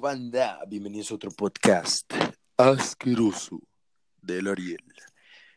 [0.00, 2.10] Banda, bienvenidos a otro podcast
[2.56, 3.60] asqueroso
[4.22, 4.82] del Ariel.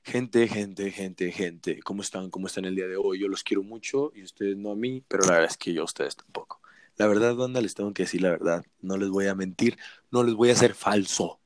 [0.04, 2.30] Gente, gente, gente, gente, ¿cómo están?
[2.30, 3.22] ¿Cómo están el día de hoy?
[3.22, 5.84] Yo los quiero mucho y ustedes no a mí, pero la verdad es que yo
[5.84, 6.60] a ustedes tampoco.
[6.98, 8.66] La verdad, banda, les tengo que decir la verdad.
[8.82, 9.78] No les voy a mentir,
[10.12, 11.40] no les voy a hacer falso.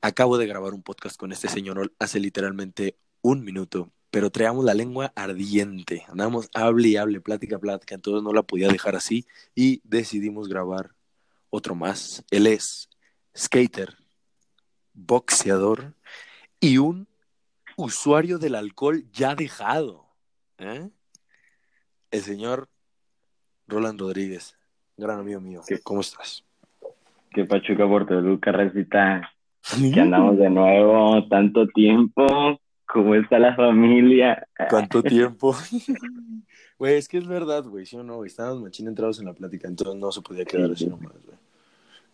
[0.00, 4.74] Acabo de grabar un podcast con este señor hace literalmente un minuto, pero traíamos la
[4.74, 6.04] lengua ardiente.
[6.08, 9.24] Andamos hable y hable, plática, plática, entonces no la podía dejar así
[9.54, 10.97] y decidimos grabar
[11.50, 12.24] otro más.
[12.30, 12.88] Él es
[13.36, 13.96] skater,
[14.92, 15.94] boxeador
[16.60, 17.08] y un
[17.76, 20.06] usuario del alcohol ya dejado.
[20.58, 20.88] ¿eh?
[22.10, 22.68] El señor
[23.66, 24.56] Roland Rodríguez,
[24.96, 25.62] gran amigo mío.
[25.66, 25.80] ¿Qué?
[25.80, 26.44] ¿Cómo estás?
[27.30, 29.32] Que Pachuca Portoluca, Recita.
[29.92, 32.58] Que andamos de nuevo, tanto tiempo.
[32.88, 34.46] ¿Cómo está la familia?
[34.68, 35.54] ¿Cuánto tiempo?
[36.78, 38.24] Güey, es que es verdad, güey, ¿sí o no?
[38.24, 41.36] Estábamos machín entrados en la plática, entonces no se podía quedar así nomás, güey.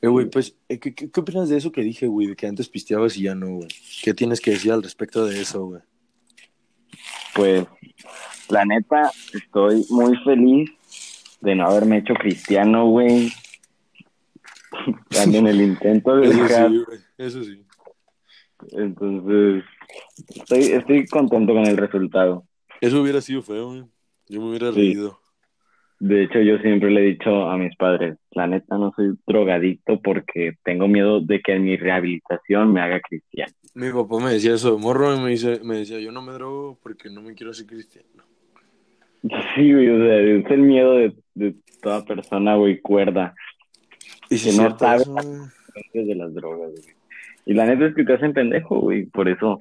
[0.00, 2.28] Eh, güey, pues, eh, ¿qué, qué, qué opinas de eso que dije, güey?
[2.28, 3.69] De que antes pisteabas y ya no, güey.
[4.02, 5.83] ¿Qué tienes que decir al respecto de eso, güey?
[7.34, 7.67] Pues,
[8.48, 10.70] la neta, estoy muy feliz
[11.42, 13.30] de no haberme hecho cristiano, güey.
[15.11, 16.70] En el intento de Eso dejar.
[16.70, 17.64] sí, güey, eso sí.
[18.72, 19.62] Entonces,
[20.34, 22.44] estoy, estoy contento con el resultado.
[22.80, 23.84] Eso hubiera sido feo, güey.
[24.28, 24.80] Yo me hubiera Sí.
[24.80, 25.18] reído.
[26.00, 30.00] De hecho, yo siempre le he dicho a mis padres, la neta no soy drogadicto
[30.02, 33.52] porque tengo miedo de que en mi rehabilitación me haga cristiano.
[33.74, 36.32] Mi papá me decía eso de morro y me, dice, me decía, yo no me
[36.32, 38.08] drogo porque no me quiero hacer cristiano.
[39.56, 43.34] Sí, güey, o sea, es el miedo de, de toda persona, güey, cuerda,
[44.28, 45.02] Y si Que no sabe.
[45.02, 45.14] eso,
[45.94, 46.94] de las drogas, güey.
[47.46, 49.58] Y la neta es que te hacen pendejo, güey, por eso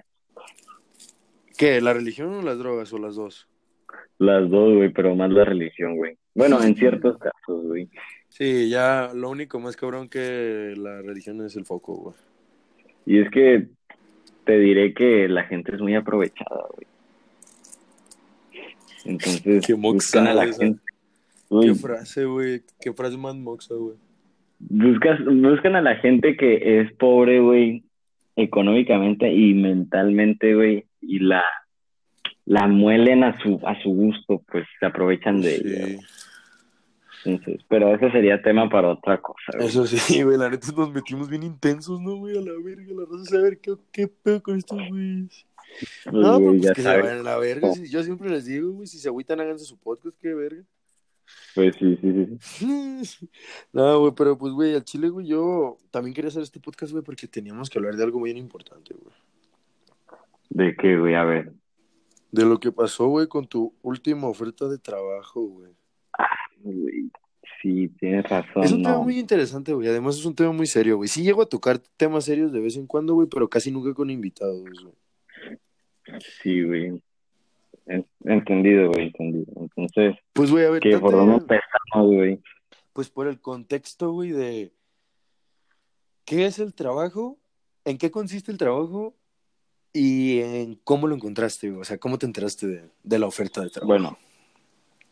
[1.58, 1.82] ¿Qué?
[1.82, 3.48] ¿La religión o las drogas o las dos?
[4.20, 6.18] las dos, güey, pero más la religión, güey.
[6.34, 7.90] Bueno, en ciertos casos, güey.
[8.30, 12.16] Sí, ya lo único más cabrón que la religión es el foco, güey.
[13.06, 13.68] Y es que
[14.46, 16.88] te diré que la gente es muy aprovechada, güey.
[19.06, 20.64] Entonces, Qué buscan a la esa.
[20.64, 20.82] gente,
[21.50, 22.62] Qué frase, güey.
[22.80, 23.96] Qué frase más moxa, güey.
[24.60, 27.84] buscas, buscan a la gente que es pobre, güey,
[28.38, 31.44] económicamente y mentalmente, güey, y la,
[32.46, 35.86] la muelen a su, a su gusto, pues se aprovechan de ella.
[35.88, 36.00] Sí.
[37.26, 39.68] Entonces, pero eso sería tema para otra cosa, güey.
[39.68, 40.38] Eso sí, güey.
[40.38, 42.38] La neta nos metimos bien intensos, ¿no, güey?
[42.38, 42.94] A la verga.
[42.94, 45.46] La raza saber qué, qué pedo con estos güeyes.
[46.04, 47.72] Pues, No, güey, pues ya que se vayan a la verga.
[47.74, 50.64] Si- Yo siempre les digo, güey, si se agüitan, háganse su podcast, qué verga.
[51.56, 53.06] Pues sí, sí, sí.
[53.06, 53.30] sí.
[53.72, 57.04] No, güey, pero pues, güey, al chile, güey, yo también quería hacer este podcast, güey,
[57.06, 59.16] porque teníamos que hablar de algo bien importante, güey.
[60.50, 61.16] ¿De qué, güey?
[61.16, 61.54] A ver.
[62.32, 65.72] De lo que pasó, güey, con tu última oferta de trabajo, güey.
[66.60, 67.10] Güey,
[67.62, 69.88] Sí, tienes razón, Es un tema muy interesante, güey.
[69.88, 71.08] Además, es un tema muy serio, güey.
[71.08, 74.10] Sí llego a tocar temas serios de vez en cuando, güey, pero casi nunca con
[74.10, 74.94] invitados, güey.
[76.42, 77.02] Sí, güey.
[77.86, 79.46] En- Entendido, güey, entendido.
[79.56, 82.42] Entonces, Pues, güey, a ver, date- ¿Por dónde empezamos, güey?
[82.92, 84.74] pues por el contexto, güey, de
[86.26, 87.40] qué es el trabajo,
[87.86, 89.16] en qué consiste el trabajo
[89.94, 91.82] y en cómo lo encontraste, güey.
[91.82, 93.88] O sea, cómo te enteraste de, de la oferta de trabajo.
[93.88, 94.18] Bueno,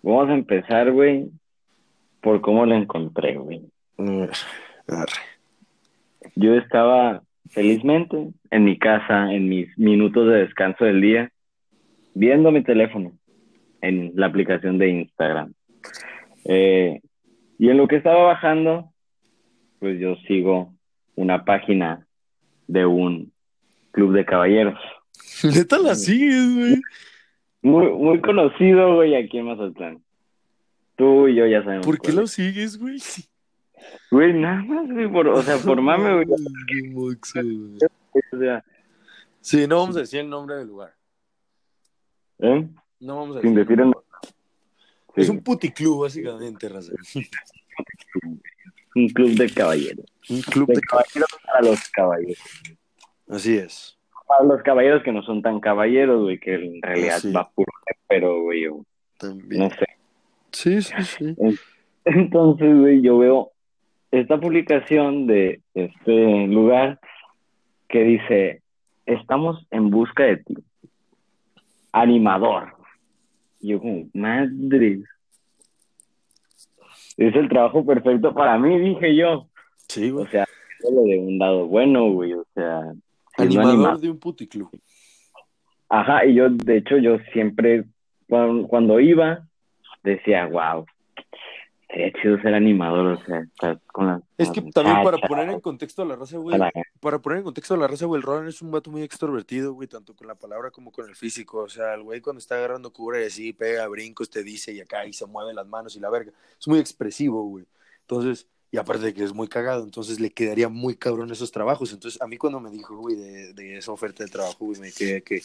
[0.01, 1.29] vamos a empezar, güey,
[2.21, 3.61] por cómo lo encontré, güey.
[6.35, 11.31] Yo estaba felizmente en mi casa, en mis minutos de descanso del día,
[12.13, 13.13] viendo mi teléfono
[13.81, 15.53] en la aplicación de Instagram.
[16.45, 17.01] Eh,
[17.57, 18.91] y en lo que estaba bajando,
[19.79, 20.73] pues yo sigo
[21.15, 22.07] una página
[22.67, 23.31] de un
[23.91, 24.79] club de caballeros.
[25.43, 26.81] Neta la sigues, güey.
[27.63, 30.03] Muy, muy conocido, güey, aquí en Mazatlán.
[30.95, 31.85] Tú y yo ya sabemos.
[31.85, 32.31] ¿Por qué lo es.
[32.31, 32.97] sigues, güey?
[34.11, 36.23] Güey, nada más, güey, por, o sea, por mame,
[36.93, 37.17] güey.
[38.31, 38.63] O sea,
[39.43, 40.93] Sí, no vamos a decir el nombre del lugar.
[42.39, 42.67] ¿eh?
[42.99, 43.75] No vamos a Sin decir.
[43.77, 43.93] decir el
[45.15, 46.93] Es Sí, un puticlub, básicamente, raza.
[48.95, 50.05] un club de caballeros.
[50.29, 52.37] Un club De de caballeros para los caballeros.
[53.31, 53.97] Así es.
[54.27, 57.31] Para los caballeros que no son tan caballeros, güey, que en realidad Sí.
[57.31, 57.71] va puro
[58.07, 58.81] pero, güey, yo
[59.17, 59.63] También.
[59.63, 59.85] no sé.
[60.51, 61.35] Sí, sí, sí.
[62.05, 63.51] Entonces, güey, yo veo
[64.11, 66.99] esta publicación de este lugar
[67.87, 68.61] que dice,
[69.05, 70.55] estamos en busca de ti.
[71.93, 72.73] Animador.
[73.59, 74.99] Y yo como, madre.
[77.17, 79.47] Es el trabajo perfecto para mí, dije yo.
[79.87, 80.27] Sí, O güey.
[80.27, 80.45] sea,
[80.83, 82.33] lo de un lado bueno, güey.
[82.33, 82.93] O sea,
[83.41, 84.69] Animador anima- de un puticlub.
[85.89, 87.85] Ajá, y yo, de hecho, yo siempre,
[88.29, 89.45] cuando, cuando iba,
[90.03, 90.85] decía, wow,
[91.89, 93.45] Sería chido ser animador, o sea,
[93.87, 94.21] con las.
[94.37, 96.71] Es que también para poner en contexto a la raza, güey, para-
[97.01, 99.73] para poner en contexto a la raza, güey, el Roland es un vato muy extrovertido,
[99.73, 101.57] güey, tanto con la palabra como con el físico.
[101.63, 104.79] O sea, el güey cuando está agarrando cura y así, pega brincos, te dice y
[104.79, 106.31] acá y se mueve las manos y la verga.
[106.57, 107.65] Es muy expresivo, güey.
[108.07, 111.91] Entonces, y aparte de que es muy cagado, entonces le quedaría muy cabrón esos trabajos.
[111.91, 114.91] Entonces, a mí cuando me dijo, güey, de, de esa oferta de trabajo, güey, me
[114.91, 115.41] quedé que,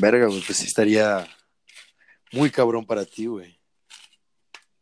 [0.00, 1.26] verga, güey, pues estaría
[2.32, 3.58] muy cabrón para ti, güey.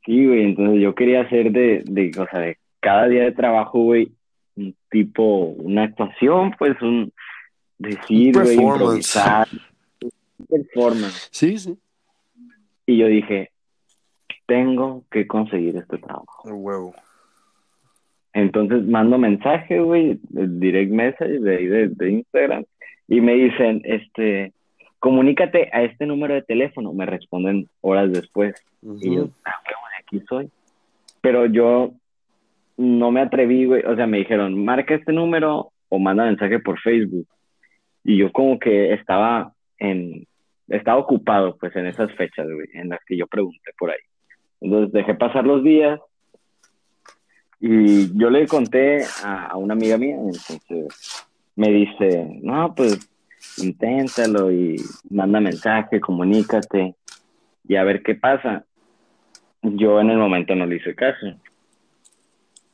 [0.04, 3.80] Sí, güey, entonces yo quería hacer de, de, o sea, de cada día de trabajo,
[3.80, 4.12] güey,
[4.54, 7.12] un tipo, una actuación, pues, un
[7.78, 9.48] decir, güey, improvisar,
[10.00, 11.28] un performance.
[11.32, 11.76] Sí, sí.
[12.86, 13.50] Y yo dije,
[14.46, 16.48] tengo que conseguir este trabajo.
[16.48, 16.94] Huevo.
[18.36, 22.64] Entonces mando mensaje, güey, direct message de ahí de, de Instagram,
[23.08, 24.52] y me dicen, este,
[24.98, 26.92] comunícate a este número de teléfono.
[26.92, 28.54] Me responden horas después.
[29.00, 30.50] Y yo, ah, de aquí soy.
[31.22, 31.92] Pero yo
[32.76, 33.82] no me atreví, güey.
[33.86, 37.26] O sea, me dijeron, marca este número o manda mensaje por Facebook.
[38.04, 40.26] Y yo como que estaba en,
[40.68, 44.04] estaba ocupado, pues, en esas fechas, güey, en las que yo pregunté por ahí.
[44.60, 45.98] Entonces dejé pasar los días
[47.60, 51.22] y yo le conté a, a una amiga mía, entonces
[51.56, 52.98] me dice, no, pues,
[53.58, 54.76] inténtalo y
[55.10, 56.94] manda mensaje, comunícate
[57.66, 58.64] y a ver qué pasa.
[59.62, 61.26] Yo en el momento no le hice caso.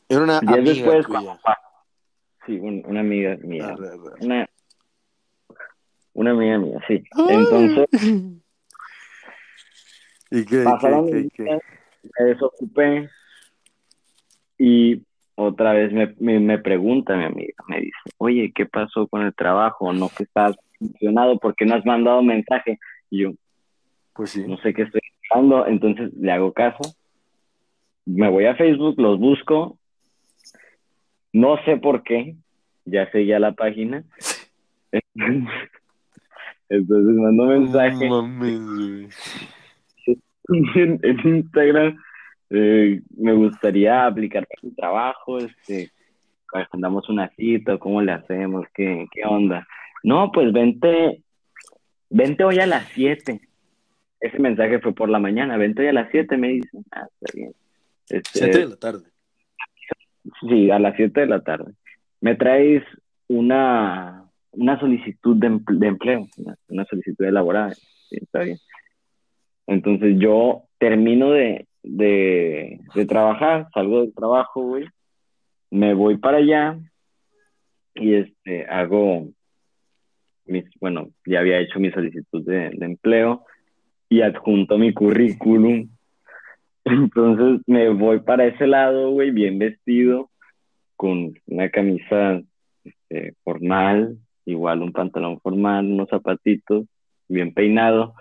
[0.08, 1.18] Era una Días amiga después, tuya.
[1.20, 1.58] cuando pa-
[2.46, 3.98] sí, un- una amiga mía, Arre, arre.
[4.20, 4.48] una,
[6.14, 7.02] una amiga mía, sí.
[7.28, 7.86] Entonces,
[10.30, 11.28] ¿Y qué, pasaron qué,
[12.18, 13.08] me desocupé
[14.64, 15.02] y
[15.34, 19.34] otra vez me, me, me pregunta mi amiga, me dice, oye, ¿qué pasó con el
[19.34, 19.92] trabajo?
[19.92, 21.38] ¿No que estás funcionado?
[21.38, 22.78] ¿Por qué no has mandado mensaje?
[23.10, 23.32] Y yo,
[24.12, 24.44] Pues sí.
[24.46, 25.00] no sé qué estoy
[25.30, 26.78] haciendo, entonces le hago caso.
[28.06, 29.78] Me voy a Facebook, los busco.
[31.32, 32.36] No sé por qué,
[32.84, 34.04] ya seguía la página.
[36.68, 39.08] Entonces mando mensaje No mames, güey.
[40.76, 41.96] en, en Instagram.
[42.52, 45.90] Eh, me gustaría aplicar para un trabajo, este,
[46.52, 48.66] agendamos una cita, ¿cómo le hacemos?
[48.74, 49.66] ¿Qué, qué onda?
[50.02, 51.22] No, pues vente,
[52.10, 53.40] vente hoy a las 7.
[54.20, 56.84] Ese mensaje fue por la mañana, vente hoy a las 7, me dicen.
[56.92, 57.52] Ah, está bien.
[58.08, 59.04] Este, Siete de la tarde.
[60.48, 61.72] Sí, a las 7 de la tarde.
[62.20, 62.84] Me traes
[63.28, 67.72] una, una solicitud de, empl- de empleo, una, una solicitud elaborada.
[67.74, 68.58] Sí, está bien.
[69.66, 74.86] Entonces yo termino de, de, de trabajar, salgo del trabajo, güey,
[75.70, 76.78] me voy para allá
[77.94, 79.28] y este, hago
[80.44, 83.44] mis, bueno, ya había hecho mi solicitud de, de empleo
[84.08, 85.88] y adjunto mi currículum.
[86.84, 90.30] Entonces me voy para ese lado, güey, bien vestido,
[90.96, 92.42] con una camisa
[92.84, 96.86] este, formal, igual un pantalón formal, unos zapatitos,
[97.28, 98.14] bien peinado.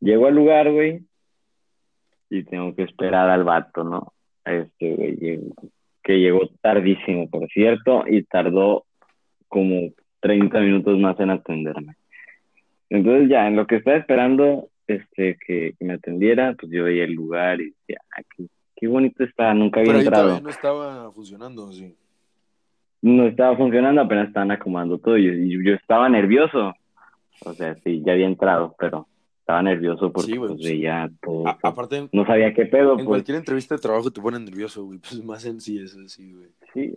[0.00, 1.02] Llego al lugar, güey,
[2.38, 4.12] y tengo que esperar al vato, ¿no?
[4.44, 5.40] Este, güey,
[6.02, 8.84] que llegó tardísimo, por cierto, y tardó
[9.48, 11.94] como 30 minutos más en atenderme.
[12.90, 17.04] Entonces ya, en lo que estaba esperando este, que, que me atendiera, pues yo veía
[17.04, 18.46] el lugar y decía, ah, qué,
[18.76, 20.40] qué bonito está, nunca había Pero ahí entrado.
[20.40, 21.96] no estaba funcionando, sí.
[23.00, 26.74] No estaba funcionando, apenas estaban acomodando todo y yo, y yo estaba nervioso.
[27.44, 29.06] O sea, sí, ya había entrado, pero
[29.44, 31.46] estaba nervioso porque Sí, güey, pues, veía todo.
[31.46, 34.84] A- aparte, en no sabía qué pedo, pues cualquier entrevista de trabajo te ponen nervioso,
[34.86, 34.98] güey.
[35.00, 36.48] Pues más en sí es así, güey.
[36.72, 36.94] sí.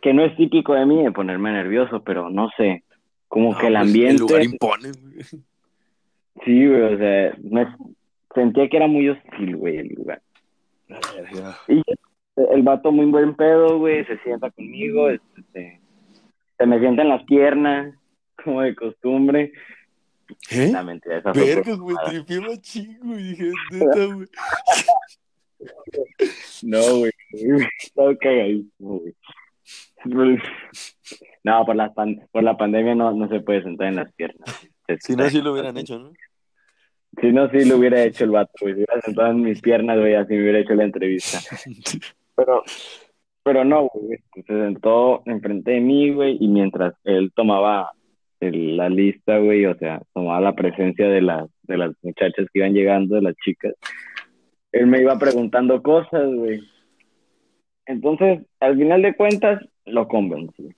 [0.00, 2.82] Que no es típico de mí de ponerme nervioso, pero no sé,
[3.28, 4.12] como No, que el pues, ambiente...
[4.14, 5.24] El lugar impone, güey.
[6.44, 7.76] Sí, güey, o sea, me-
[8.34, 10.20] sentía que era muy hostil, güey, el lugar.
[11.68, 11.82] Y
[12.36, 15.80] el vato muy buen pedo, güey, se sienta conmigo, este, se,
[16.58, 17.94] se me sienta en las piernas,
[18.44, 19.52] como de costumbre.
[20.50, 20.70] ¿Eh?
[20.72, 23.22] La mentira, esa fue Verga, por- güey, tripié machín, güey.
[23.24, 24.28] Dije, neta, güey.
[26.62, 27.12] No, güey,
[27.82, 29.14] estaba cagadísimo, güey.
[31.42, 34.68] No, por la, pan- por la pandemia no, no se puede sentar en las piernas.
[35.00, 36.12] Si no, sí lo hubieran hecho, ¿no?
[37.20, 38.74] Si no, sí lo hubiera hecho el vato, güey.
[38.74, 41.38] Si hubiera sentado en mis piernas, güey, así me hubiera hecho la entrevista.
[42.36, 42.64] Pero,
[43.44, 44.18] pero no, güey.
[44.34, 47.92] Se sentó enfrente de mí, güey, y mientras él tomaba
[48.44, 52.58] el- la lista, güey, o sea, tomaba la presencia de las, de las muchachas que
[52.60, 53.74] iban llegando, de las chicas,
[54.72, 56.60] él me iba preguntando cosas, güey.
[57.86, 60.70] Entonces, al final de cuentas, lo convencí.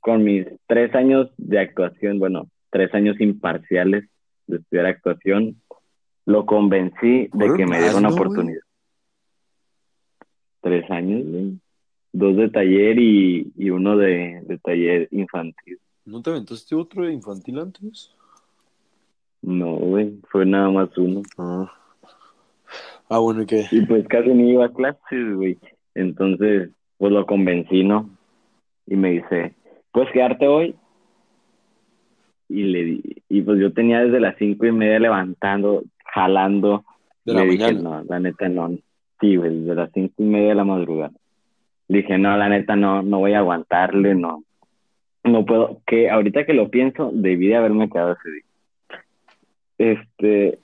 [0.00, 4.04] Con mis tres años de actuación, bueno, tres años imparciales
[4.46, 5.56] de estudiar actuación,
[6.26, 8.60] lo convencí de que me diera una oportunidad.
[10.60, 11.58] tres años, güey.
[12.12, 15.78] Dos de taller y, y uno de, de taller infantil.
[16.06, 18.14] ¿No te aventaste otro de infantil antes?
[19.42, 21.22] No, güey, fue nada más uno.
[21.38, 21.72] Ah.
[23.08, 23.66] Ah, bueno, ¿y qué?
[23.70, 25.58] Y pues casi ni iba a clases, güey.
[25.94, 28.08] Entonces, pues lo convencí, ¿no?
[28.86, 29.54] Y me dice,
[29.92, 30.74] ¿puedes quedarte hoy?
[32.48, 36.84] Y le di, y pues yo tenía desde las cinco y media levantando, jalando.
[37.24, 37.82] De le la dije, mañana.
[37.82, 38.76] no, la neta no.
[39.20, 41.12] Sí, güey, desde las cinco y media de la madrugada.
[41.88, 44.42] Le dije, no, la neta no, no voy a aguantarle, no.
[45.24, 48.44] No puedo, que ahorita que lo pienso, debí de haberme quedado ese día.
[49.78, 50.58] Este,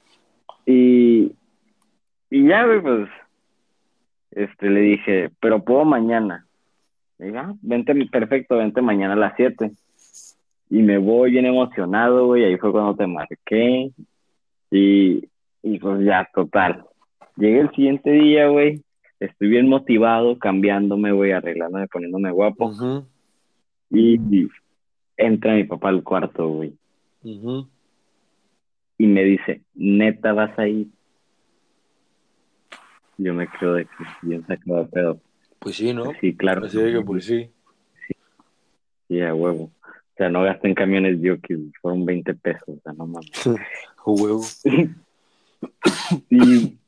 [0.66, 1.32] y,
[2.30, 3.08] y ya, pues,
[4.32, 6.46] este, le dije, pero puedo mañana.
[7.18, 9.72] Dije, ah, vente, perfecto, vente mañana a las 7.
[10.70, 13.90] Y me voy bien emocionado, güey, ahí fue cuando te marqué.
[14.70, 15.28] Y,
[15.62, 16.84] y pues ya, total.
[17.36, 18.82] Llegué el siguiente día, güey,
[19.18, 22.70] estoy bien motivado, cambiándome, güey, arreglándome, poniéndome guapo.
[22.70, 23.04] Y,
[23.90, 24.48] y
[25.16, 26.74] entra mi papá al cuarto, güey,
[29.00, 30.88] y me dice, neta, vas a ir.
[33.16, 35.20] Yo me quedo de que bien sacado de pedo.
[35.58, 36.12] Pues sí, ¿no?
[36.20, 36.66] Sí, claro.
[36.66, 37.50] Así de que pues sí.
[39.08, 39.64] Sí, a huevo.
[39.64, 43.30] O sea, no gasté en camiones yo que fueron 20 pesos, o sea, no mames.
[44.04, 44.42] A huevo.
[46.28, 46.78] Y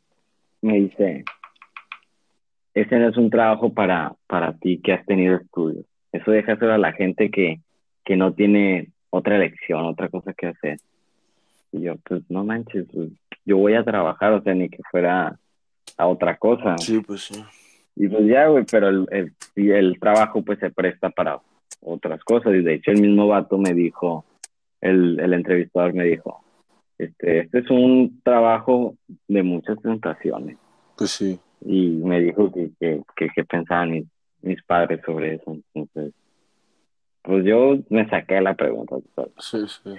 [0.60, 1.24] me dice,
[2.74, 5.86] ese no es un trabajo para, para ti que has tenido estudios.
[6.12, 7.60] Eso déjaselo a la gente que,
[8.04, 10.78] que no tiene otra elección, otra cosa que hacer.
[11.72, 13.10] Y yo, pues no manches, pues,
[13.44, 15.38] yo voy a trabajar, o sea, ni que fuera
[15.96, 16.76] a otra cosa.
[16.78, 17.42] Sí, pues sí.
[17.96, 21.40] Y pues ya, güey, pero el, el, y el trabajo pues se presta para
[21.80, 22.54] otras cosas.
[22.54, 24.24] Y de hecho el mismo vato me dijo,
[24.80, 26.42] el, el entrevistador me dijo,
[26.98, 28.96] este, este es un trabajo
[29.28, 30.56] de muchas tentaciones.
[30.96, 31.38] Pues sí.
[31.64, 34.06] Y me dijo que, que, que, que pensaban mis,
[34.42, 35.56] mis padres sobre eso.
[35.74, 36.14] Entonces,
[37.22, 38.96] pues yo me saqué la pregunta.
[39.14, 39.32] ¿sabes?
[39.38, 39.90] Sí, sí.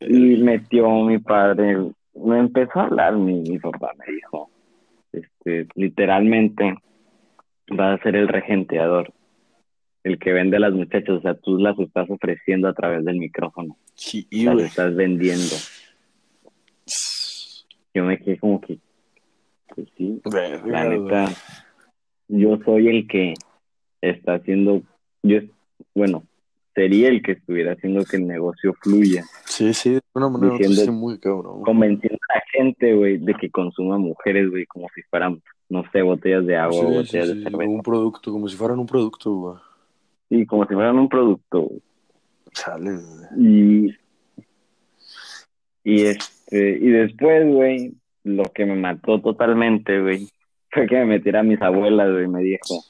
[0.00, 1.78] Y metió mi padre,
[2.14, 4.50] me empezó a hablar mi, mi papá, me dijo,
[5.12, 6.74] este, literalmente
[7.70, 9.12] vas a ser el regenteador,
[10.02, 13.18] el que vende a las muchachas, o sea, tú las estás ofreciendo a través del
[13.18, 15.54] micrófono, Sí, las estás vendiendo.
[17.94, 18.78] Yo me quedé como que,
[19.74, 20.20] pues sí,
[20.66, 21.26] la neta,
[22.28, 23.34] yo soy el que
[24.00, 24.82] está haciendo,
[25.22, 25.38] yo,
[25.94, 26.24] bueno,
[26.74, 29.24] sería el que estuviera haciendo que el negocio fluya.
[29.44, 31.62] Sí, sí, de una manera Diciendo- sí, muy cabrón.
[31.62, 36.02] convenciendo a la gente, güey, de que consuma mujeres, güey, como si fueran, no sé,
[36.02, 37.70] botellas de agua Sí, botellas sí, de como cerveza.
[37.70, 39.56] un producto, como si fueran un producto, güey.
[40.30, 41.80] Sí, como si fueran un producto, güey.
[42.52, 43.86] Chale, güey.
[43.86, 43.96] Y,
[45.84, 50.28] y este, y después, güey, lo que me mató totalmente, güey,
[50.74, 52.84] fue que me metiera a mis abuelas, güey, me dijo,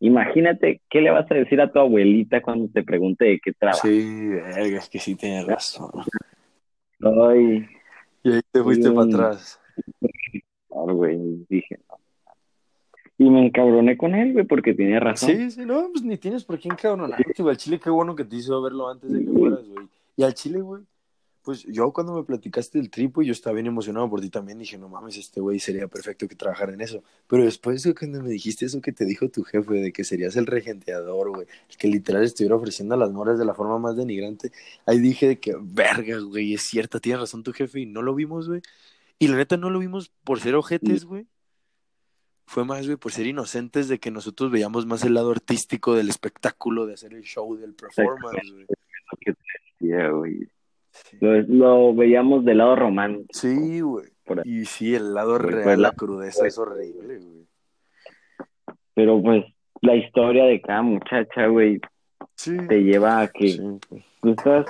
[0.00, 3.86] imagínate, ¿qué le vas a decir a tu abuelita cuando te pregunte de qué trabaja?
[3.86, 5.90] Sí, verga, es que sí tienes razón.
[7.00, 7.66] Ay,
[8.22, 9.60] Y ahí te fuiste para atrás.
[10.70, 11.18] no, güey,
[11.48, 11.96] dije, no.
[13.18, 15.30] Y me encabroné con él, güey, porque tenía razón.
[15.30, 17.50] Sí, sí, no, pues ni tienes por qué encabronarte, güey.
[17.50, 19.86] Al chile, qué bueno que te hizo verlo antes de que fueras, güey.
[20.16, 20.82] Y al chile, güey,
[21.42, 24.58] pues yo cuando me platicaste del tripo, yo estaba bien emocionado por ti también.
[24.58, 27.02] Dije, no mames, este güey sería perfecto que trabajara en eso.
[27.26, 30.36] Pero después de cuando me dijiste eso que te dijo tu jefe, de que serías
[30.36, 33.96] el regenteador, güey, el que literal estuviera ofreciendo a las moras de la forma más
[33.96, 34.52] denigrante,
[34.86, 38.14] ahí dije de que, verga, güey, es cierto, tienes razón tu jefe y no lo
[38.14, 38.62] vimos, güey.
[39.18, 41.26] Y la neta no lo vimos por ser ojetes, güey.
[42.46, 46.08] Fue más, güey, por ser inocentes de que nosotros veíamos más el lado artístico del
[46.08, 48.66] espectáculo, de hacer el show, del performance, güey.
[51.20, 53.28] Lo veíamos del lado romántico.
[53.32, 54.06] Sí, güey.
[54.44, 57.46] Y sí, el lado real, pues, la crudeza es horrible, güey.
[58.94, 59.44] Pero pues
[59.80, 61.80] la historia de cada muchacha, güey,
[62.36, 62.56] Sí.
[62.68, 64.02] te lleva a que Sí, pues.
[64.22, 64.66] tú estás,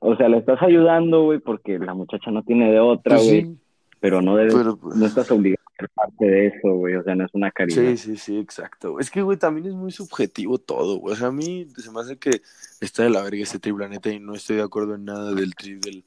[0.00, 3.42] o sea, le estás ayudando, güey, porque la muchacha no tiene de otra, Pues güey,
[3.42, 3.58] sí,
[4.00, 7.14] pero no debes, pero pues- no estás obligado ser parte de eso, güey, o sea,
[7.14, 7.90] no es una caridad.
[7.90, 8.98] Sí, sí, sí, exacto.
[8.98, 11.14] Es que, güey, también es muy subjetivo todo, güey.
[11.14, 12.42] O sea, a mí se me hace que
[12.80, 15.32] está de la verga ese trip, la neta, y no estoy de acuerdo en nada
[15.34, 16.04] del trip del,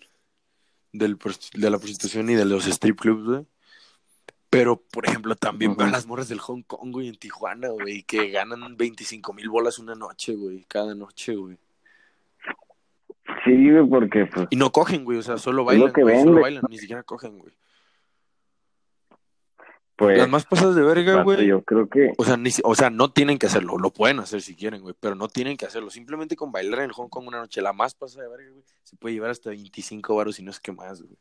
[0.91, 3.45] de la prostitución y de los strip clubs, güey.
[4.49, 5.79] Pero, por ejemplo, también Ujú.
[5.79, 9.49] veo a las morras del Hong Kong, güey, en Tijuana, güey, que ganan 25 mil
[9.49, 11.57] bolas una noche, güey, cada noche, güey.
[13.43, 16.23] Sí, güey, porque pues Y no cogen, güey, o sea, solo bailan, lo que güey,
[16.23, 17.53] solo bailan, ni siquiera cogen, güey.
[19.95, 21.47] Pues Las más pasadas de verga, güey.
[21.47, 24.41] yo creo que O sea, ni, o sea, no tienen que hacerlo, lo pueden hacer
[24.41, 25.89] si quieren, güey, pero no tienen que hacerlo.
[25.89, 28.63] Simplemente con bailar en el Hong Kong una noche, la más pasada de verga, güey,
[28.83, 31.17] se puede llevar hasta 25 varos y no es que más, güey.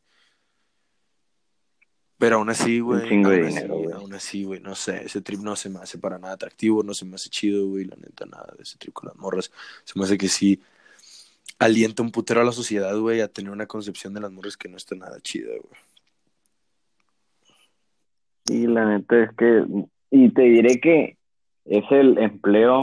[2.19, 3.03] Pero aún así, güey.
[3.03, 3.95] Un chingo de aún dinero, así- güey.
[3.97, 5.05] Aún así, güey, no sé.
[5.05, 7.85] Ese trip no se me hace para nada atractivo, no se me hace chido, güey.
[7.85, 9.51] La neta, nada de ese trip con las morras.
[9.85, 10.61] Se me hace que sí
[11.59, 14.69] alienta un putero a la sociedad, güey, a tener una concepción de las morras que
[14.69, 15.81] no está nada chida, güey.
[18.51, 19.65] Y la neta es que,
[20.11, 21.17] y te diré que
[21.65, 22.83] es el empleo,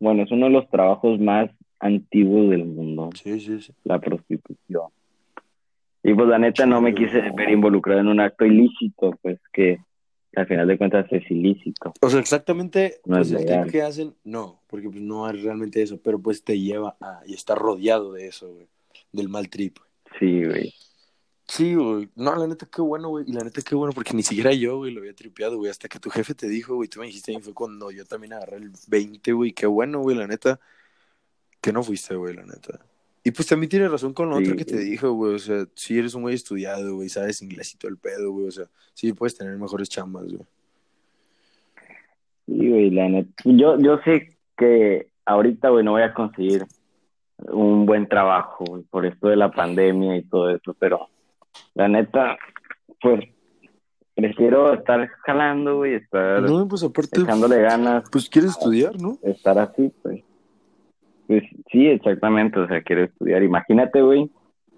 [0.00, 1.50] bueno, es uno de los trabajos más
[1.80, 3.72] antiguos del mundo, Sí, sí, sí.
[3.84, 4.86] la prostitución.
[6.02, 9.78] Y pues la neta no me quise ver involucrado en un acto ilícito, pues que
[10.34, 11.92] al final de cuentas es ilícito.
[12.00, 15.82] O sea, exactamente, No pues es el que hacen, no, porque pues no es realmente
[15.82, 18.66] eso, pero pues te lleva a, y está rodeado de eso, güey,
[19.12, 19.76] del mal trip.
[20.18, 20.72] Sí, güey.
[21.46, 22.08] Sí, güey.
[22.14, 23.24] No, la neta, qué bueno, güey.
[23.28, 25.70] Y la neta, qué bueno, porque ni siquiera yo, güey, lo había tripeado, güey.
[25.70, 28.32] Hasta que tu jefe te dijo, güey, tú me dijiste, y fue cuando yo también
[28.32, 29.52] agarré el 20, güey.
[29.52, 30.60] Qué bueno, güey, la neta.
[31.60, 32.80] Que no fuiste, güey, la neta.
[33.24, 35.34] Y pues también tienes razón con lo Sí, otro que te dijo, güey.
[35.34, 38.46] O sea, sí eres un güey estudiado, güey, sabes inglés y todo el pedo, güey.
[38.48, 40.46] O sea, sí puedes tener mejores chambas, güey.
[42.46, 43.42] Sí, güey, la neta.
[43.44, 46.66] Yo, yo sé que ahorita, güey, no voy a conseguir
[47.38, 51.08] un buen trabajo, güey, por esto de la pandemia y todo eso, pero
[51.74, 52.38] la neta,
[53.00, 53.24] pues,
[54.14, 59.18] prefiero estar jalando, güey, estar No, pues aparte, echándole ganas, pues quieres estudiar, ¿no?
[59.22, 60.22] estar así, pues.
[61.26, 63.42] Pues sí, exactamente, o sea, quiero estudiar.
[63.42, 64.30] Imagínate, güey,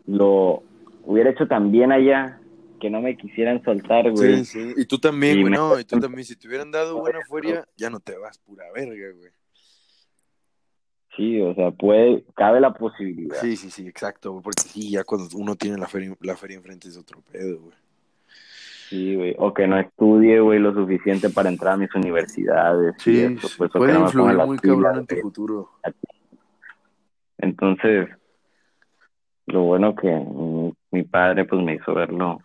[0.06, 0.62] lo
[1.04, 2.38] hubiera hecho también allá,
[2.80, 4.44] que no me quisieran soltar, güey.
[4.44, 4.74] Sí, sí.
[4.76, 5.78] Y tú también, güey, no.
[5.80, 6.24] Y tú también.
[6.24, 9.30] Si te hubieran dado buena feria, ya no te vas, pura verga, güey.
[11.16, 13.36] Sí, o sea, puede, cabe la posibilidad.
[13.40, 16.56] Sí, sí, sí, exacto, güey, porque sí, ya cuando uno tiene la feria, la feria
[16.56, 17.74] enfrente es otro pedo, güey.
[18.88, 19.34] Sí, güey.
[19.38, 22.94] O que no estudie, güey, lo suficiente para entrar a mis universidades.
[23.06, 25.70] y eso, pues, puede no influir muy pilas, cabrón en tu futuro.
[27.38, 28.08] Entonces,
[29.46, 32.38] lo bueno que mi padre, pues, me hizo verlo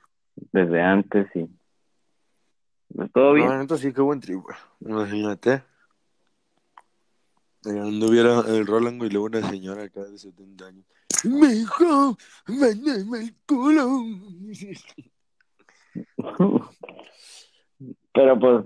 [0.51, 1.47] desde antes y
[2.95, 3.49] pues todo No, bien.
[3.49, 4.57] la neta sí, qué buen güey.
[4.81, 5.63] Imagínate.
[7.65, 10.85] Eh, Anduviera el Roland, y luego una señora acá de 70 años.
[11.25, 12.17] Mijo,
[12.47, 14.03] mándame el culo.
[18.13, 18.65] Pero pues,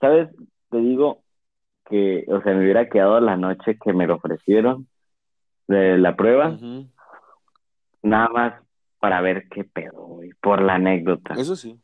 [0.00, 0.30] ¿sabes?
[0.70, 1.22] Te digo
[1.88, 4.88] que, o sea, me hubiera quedado la noche que me lo ofrecieron
[5.68, 6.88] de la prueba, Ujú.
[8.02, 8.62] nada más
[8.98, 11.78] para ver qué pedo, güey, por la anécdota, Eso sí.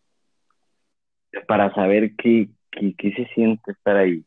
[1.46, 4.24] para saber qué, qué, qué se siente estar ahí.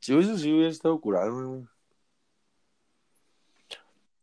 [0.00, 1.64] Sí, eso sí hubiera estado curado, güey.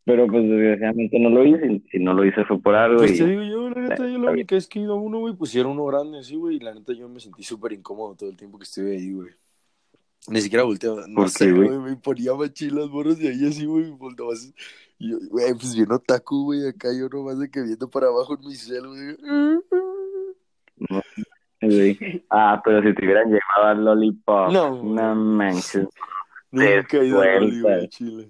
[0.05, 3.17] Pero pues desgraciadamente no lo hice, si no lo hice fue por algo Pues y
[3.17, 5.33] te digo yo, la neta, yo la única vez que he ido a uno, güey,
[5.33, 8.29] pues era uno grande así, güey, y la neta yo me sentí súper incómodo todo
[8.29, 9.31] el tiempo que estuve ahí, güey.
[10.27, 11.69] Ni siquiera volteaba, no ¿Por sé, güey?
[11.79, 14.53] me ponía machín las morras de ahí así, güey, volteaba así.
[14.99, 18.38] Y yo, güey, pues bien otaku, güey, acá yo nomás de que viendo para abajo
[18.39, 19.17] en mi cel, güey.
[20.88, 21.01] no,
[22.30, 25.88] Ah, pero si te hubieran llevado al Lollipop, No, no manches.
[26.51, 27.89] Nunca he ido a Loli, güey, sueltas.
[27.89, 28.30] Chile.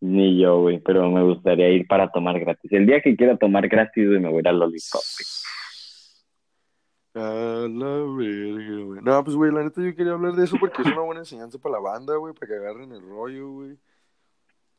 [0.00, 2.70] Ni yo, güey, pero me gustaría ir para tomar gratis.
[2.72, 5.02] El día que quiera tomar gratis, güey, me voy a ir al Lollipop.
[5.02, 5.48] güey.
[7.14, 9.00] A la verga, güey.
[9.02, 11.58] No, pues, güey, la neta yo quería hablar de eso porque es una buena enseñanza
[11.58, 13.76] para la banda, güey, para que agarren el rollo, güey.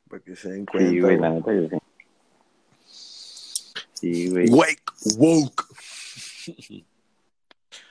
[0.10, 0.90] Para que se den cuenta.
[0.90, 1.18] Sí, güey.
[1.18, 1.78] la neta yo sí.
[4.00, 4.50] Sí, güey.
[4.50, 4.84] Wake,
[5.18, 5.66] woke.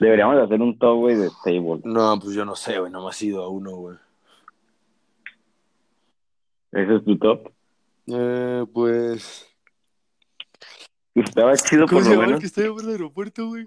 [0.01, 1.81] Deberíamos hacer un top, güey, de table.
[1.85, 3.97] No, pues yo no sé, güey, nomás he ido a uno, güey.
[6.73, 7.51] ¿Ese es tu top?
[8.07, 9.47] Eh, pues.
[11.15, 12.41] Estaba chido ¿Cómo por lo menos.
[12.41, 13.65] que por el aeropuerto, güey?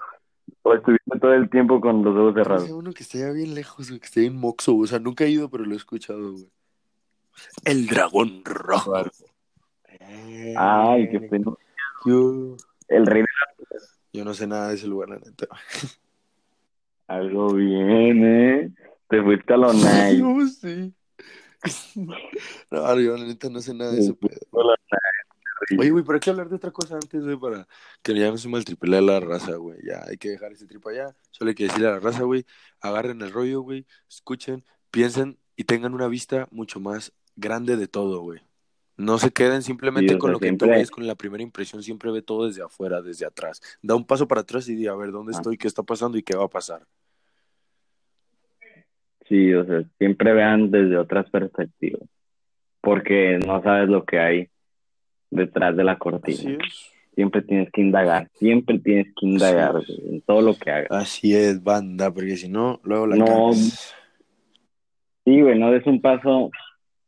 [0.63, 2.69] O estuviste todo el tiempo con los ojos ¿Cómo se cerrados.
[2.71, 3.99] uno que está allá bien lejos, güey?
[3.99, 4.86] Que está en Moxo, güey.
[4.86, 6.49] O sea, nunca he ido, pero lo he escuchado, güey.
[7.65, 8.93] El dragón rojo.
[9.99, 11.51] Eh, Ay, qué pena.
[12.06, 13.28] Yo, El rey de
[14.14, 15.48] yo no sé nada de ese lugar, la neta.
[17.08, 18.72] algo bien, ¿eh?
[19.08, 20.18] Te fuiste a lo nice.
[20.18, 20.94] Yo sí.
[22.72, 24.40] No, yo la neta no sé nada de ese pedo.
[25.78, 27.68] Oye, güey, pero hay que hablar de otra cosa antes, güey, para
[28.02, 29.78] que ya no se maltripele a la raza, güey.
[29.84, 31.16] Ya hay que dejar ese trip allá.
[31.30, 32.46] Solo hay que decirle a la raza, güey,
[32.82, 38.22] agarren el rollo, güey, escuchen, piensen y tengan una vista mucho más grande de todo,
[38.22, 38.42] güey.
[39.02, 41.44] No se queden simplemente Sí, con sea, lo que tú siempre- ves, con la primera
[41.44, 43.62] impresión, siempre ve todo desde afuera, desde atrás.
[43.82, 45.38] Da un paso para atrás y di, a ver, ¿dónde Ah.
[45.38, 45.58] estoy?
[45.58, 46.18] ¿Qué está pasando?
[46.18, 46.82] ¿Y qué va a pasar?
[49.28, 52.02] Sí, o sea, siempre vean desde otras perspectivas.
[52.82, 54.50] Porque no sabes lo que hay
[55.30, 56.58] detrás de la cortina.
[57.16, 60.92] Siempre tienes que indagar, siempre tienes que indagar en todo lo que hagas.
[60.92, 63.94] Así es, banda, porque si no, luego la No, cagas.
[65.26, 66.50] Sí, güey, no des un paso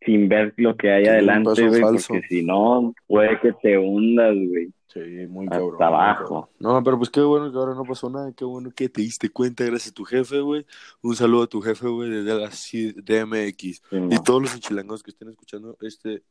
[0.05, 4.71] sin ver lo que hay adelante, güey, porque si no, puede que te hundas, güey.
[4.87, 5.81] Sí, muy Hasta cabrón.
[5.83, 6.23] abajo.
[6.23, 6.49] cabrón.
[6.59, 8.31] No, pero pues qué bueno que ahora no pasó nada.
[8.31, 10.65] Qué bueno que te diste cuenta gracias a tu jefe, güey.
[11.01, 13.57] Un saludo a tu jefe, güey, desde la CDMX.
[13.59, 14.23] Sí, Y no.
[14.23, 16.21] todos los enchilangos que estén escuchando este,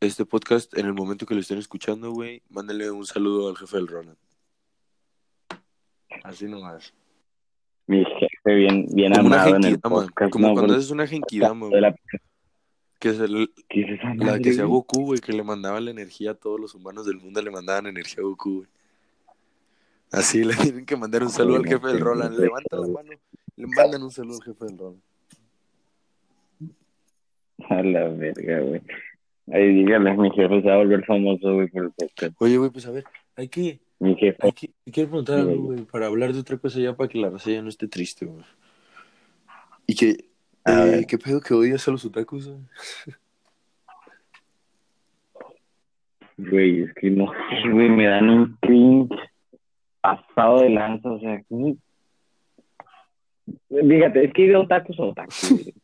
[0.00, 3.76] este podcast, en el momento que lo estén escuchando, güey, mándenle un saludo al jefe
[3.76, 4.16] del Ronan.
[6.24, 6.94] Así nomás.
[7.86, 10.30] Mi jefe bien, bien Como en el podcast.
[10.32, 11.80] Como no, cuando haces una genkidama, de güey.
[11.82, 11.94] la,
[12.98, 14.64] Que es el- ¿qué es esa la madre, que sea?
[14.64, 17.86] Goku, güey, que le mandaba la energía a todos los humanos del mundo, le mandaban
[17.86, 18.68] energía a Goku, güey.
[20.10, 22.38] Así le tienen que mandar un saludo al jefe del Roland.
[22.38, 23.10] Levanta la mano,
[23.56, 25.00] le mandan un saludo al jefe del Roland.
[27.68, 28.80] A la verga, güey.
[29.52, 32.34] Ahí dígale, mi jefe se va a volver famoso, güey, por el podcast.
[32.40, 33.04] Oye, güey, pues a ver,
[33.36, 34.36] hay que, Mi jefe.
[34.40, 37.30] hay que, quiero preguntar algo, güey, para hablar de otra cosa ya, para que la
[37.30, 38.44] raza ya no esté triste, güey.
[39.86, 40.27] Y que,
[40.68, 41.06] A eh, ver.
[41.06, 42.60] ¿qué pedo que odias a los otakus, güey?
[46.36, 49.18] Güey, es que no sé, güey, me dan un cringe
[50.00, 51.76] pasado de lanza, o sea, ¿cómo?
[53.68, 55.74] Fíjate, es que hay de otakus a otakus, güey.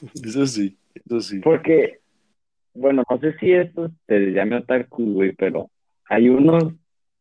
[0.24, 1.40] Eso sí, eso sí.
[1.40, 1.98] Porque,
[2.72, 5.70] bueno, no sé si esto se llame otaku, güey, pero
[6.08, 6.72] hay unos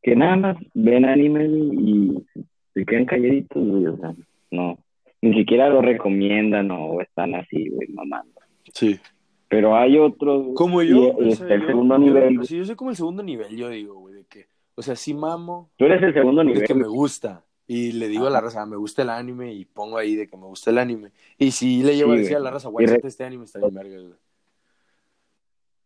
[0.02, 2.25] que nada más ven anime y
[2.73, 4.15] se quedan calladitos, güey, o sea,
[4.52, 4.80] no,
[5.21, 8.39] ni siquiera lo recomiendan o están así, güey, mamando.
[8.73, 8.99] Sí.
[9.47, 12.45] Pero hay otros, Como yo, y, y o sea, está el yo- segundo yo- nivel.
[12.45, 15.13] Sí, yo soy como el segundo nivel, yo digo, güey, de que, o sea, sí
[15.13, 17.43] mamo, Tú eres el segundo de nivel, que me gusta.
[17.67, 20.36] Y le digo a la raza, me gusta el anime, y pongo ahí de que
[20.38, 21.12] me gusta el anime.
[21.38, 23.45] Y si le llevo Sí, a decir a la raza, Y güey, re- este anime
[23.45, 24.13] está bien verga, güey.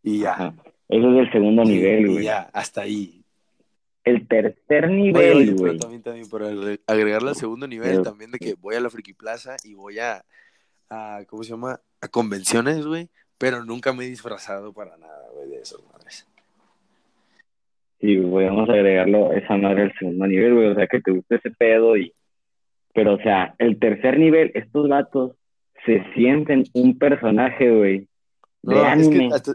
[0.03, 0.31] Y ya.
[0.33, 0.53] Ajá.
[0.89, 2.23] Ese es el segundo Y- nivel, y güey.
[2.25, 3.22] ya, hasta ahí.
[4.03, 5.77] El tercer nivel, güey.
[5.77, 9.13] también, también, para agre- agregarle al segundo nivel, también de que voy a la Friki
[9.13, 10.25] Plaza y voy a,
[10.89, 11.79] a, ¿cómo se llama?
[12.01, 16.27] A convenciones, güey, pero nunca me he disfrazado para nada, güey, de esas madres.
[18.01, 20.67] Sí, güey, vamos a agregarlo esa madre al segundo nivel, güey.
[20.67, 22.13] O sea, que te guste ese pedo y...
[22.93, 25.37] Pero, o sea, el tercer nivel, estos vatos
[25.85, 27.99] se sienten un personaje, güey,
[28.63, 29.29] de No, es anime.
[29.29, 29.53] que hasta...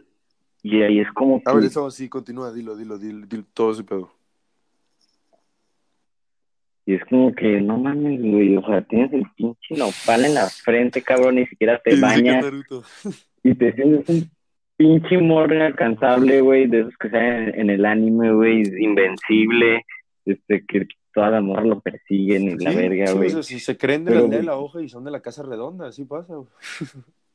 [0.63, 3.85] Y ahí es como A ver, eso sí, continúa, dilo, dilo, dilo, dilo todo ese
[3.85, 4.11] pedo.
[6.89, 8.57] Y es como que, no mames, güey.
[8.57, 11.35] O sea, tienes el pinche nopal en la frente, cabrón.
[11.35, 12.47] Ni siquiera te bañas.
[13.45, 14.31] Y te sientes un
[14.79, 19.85] pinche morro inalcanzable, güey, de esos que salen en, en el anime, güey, invencible,
[20.25, 23.43] este, que todas las morras lo persiguen y la Sí, verga, sí, güey.
[23.43, 25.89] si se creen de Pero, la de la hoja y son de la casa redonda,
[25.89, 26.49] así pasa, güey.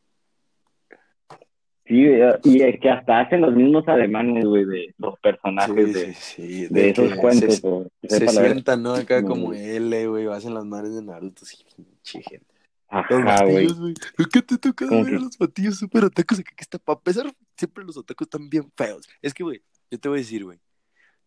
[1.86, 5.94] Sí, eh, y es que hasta hacen los mismos ademanes, güey, de los personajes Sí,
[5.94, 7.56] de, sí, sí, de esos cuentos.
[7.58, 8.94] Se, o- sientan, ¿no?
[8.94, 9.54] Acá como.
[9.54, 11.58] L, güey, hacen las madres de Naruto, sí,
[12.04, 12.54] gente.
[12.90, 13.66] Los Ajá, güey.
[13.66, 17.34] Es que te toca ver los batillos súper otakus acá que está para pesar.
[17.58, 19.10] Siempre los otakus están bien feos.
[19.22, 20.60] Es que, güey, yo te voy a decir, güey.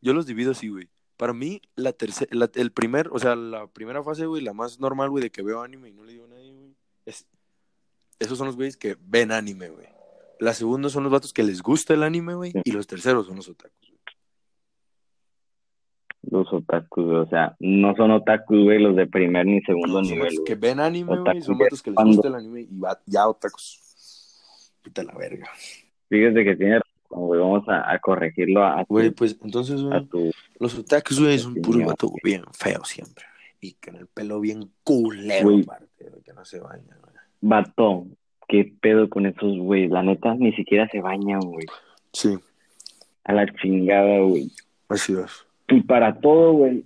[0.01, 0.89] Yo los divido así, güey.
[1.17, 5.11] Para mí, la tercera, el primer, o sea, la primera fase, güey, la más normal,
[5.11, 6.75] güey, de que veo anime y no le digo a nadie, güey.
[7.05, 7.27] Es,
[8.21, 9.87] esos son los güeyes que ven anime, güey.
[10.39, 12.53] La segunda son los vatos que les gusta el anime, güey.
[12.53, 12.61] Sí.
[12.65, 13.89] Y los terceros son los otakus.
[13.89, 13.97] güey.
[16.23, 20.09] Los otakus, güey, o sea, no son otakus, güey, los de primer ni segundo No,
[20.09, 20.45] nivel, güey.
[20.45, 21.41] que ven anime, güey.
[21.43, 24.73] Son vatos que les gusta el anime y va, ya otakus.
[24.83, 25.49] Puta la verga.
[26.09, 30.31] Fíjate que tiene razón, güey, vamos a, a corregirlo a, Güey, pues entonces, güey, tu...
[30.59, 33.25] los otakus, güey, son puros vatos bien feos siempre.
[33.61, 35.63] Y con el pelo bien culero, Güey.
[35.63, 37.15] aparte, güey, que no se baña, güey.
[37.41, 38.07] Vato,
[38.49, 41.67] qué pedo con esos, güey, la neta, ni siquiera se bañan, güey.
[42.13, 42.37] Sí,
[43.25, 44.51] A la chingada, güey.
[44.89, 45.47] así es.
[45.69, 46.85] Y para todo, güey,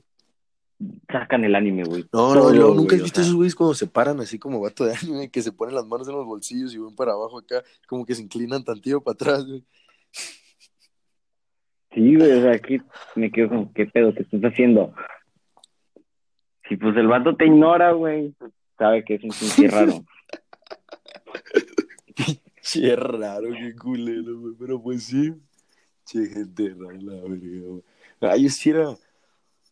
[1.11, 2.03] sacan el anime, güey.
[2.05, 4.85] No, Todo, no, güey, nunca has visto esos güeyes cuando se paran así como vato
[4.85, 7.62] de anime, que se ponen las manos en los bolsillos y van para abajo acá,
[7.87, 9.62] como que se inclinan tantillo para atrás, güey.
[11.92, 12.81] Sí, güey, o sea, aquí
[13.16, 14.14] me quedo con, ¿qué pedo?
[14.14, 14.94] ¿Qué estás haciendo?
[16.68, 18.33] Si pues el vato te ignora, güey,
[18.79, 20.05] sabe que es un pinche raro.
[22.62, 25.33] Che, raro, qué culero, güey, pero pues sí.
[26.05, 27.83] Che, gente rara, la verga, güey.
[28.21, 28.97] Ay, era...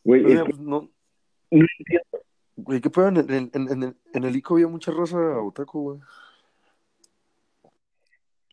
[0.05, 0.91] Güey, Oye, es que pues, no,
[1.51, 2.25] no entiendo.
[2.57, 3.09] güey, ¿qué pedo?
[3.09, 6.01] En, en, en, en el ICO había mucha raza otaku, güey.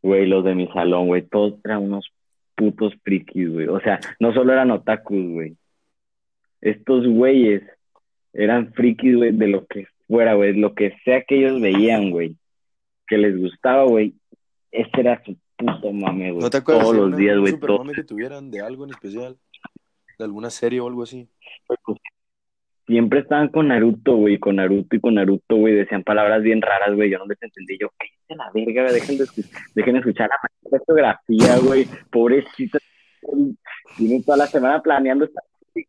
[0.04, 2.12] Güey, los de mi salón, güey, todos eran unos
[2.56, 3.68] putos frikis, güey.
[3.68, 5.58] O sea, no solo eran otakus, güey.
[6.62, 7.64] Estos güeyes
[8.34, 12.36] eran frikis, güey, de lo que fuera, güey, lo que sea que ellos veían, güey,
[13.08, 14.16] que les gustaba, güey.
[14.72, 16.44] Ese era su puto mame, güey.
[16.44, 17.84] ¿No te acuerdas Todos de los una- días, güey, todo.
[17.94, 19.38] que tuvieran de algo en especial?
[20.18, 21.28] ¿De alguna serie o algo así?
[22.88, 26.94] siempre estaban con Naruto, güey, con Naruto y con Naruto, güey, decían palabras bien raras,
[26.96, 28.84] güey, yo no les entendí, yo, ¿qué es la verga?
[28.84, 28.94] güey?
[28.94, 30.30] Dejen de, escu- dejen de escuchar
[30.70, 32.78] la geografía, güey, pobrecita,
[33.98, 35.42] tienen toda la semana planeando esta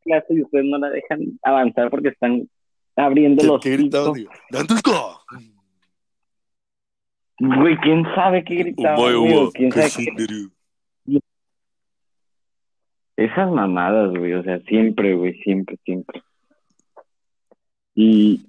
[0.03, 2.49] clase y ustedes no la dejan avanzar porque están
[2.97, 4.15] abriendo ¿Qué, los qué gritaban?
[7.39, 9.51] Güey, ¿quién sabe qué gritaba, güey?
[9.53, 10.49] ¿Quién sabe qué?
[13.17, 16.23] Esas mamadas, güey, o sea, siempre, güey, siempre, siempre.
[17.95, 18.47] Y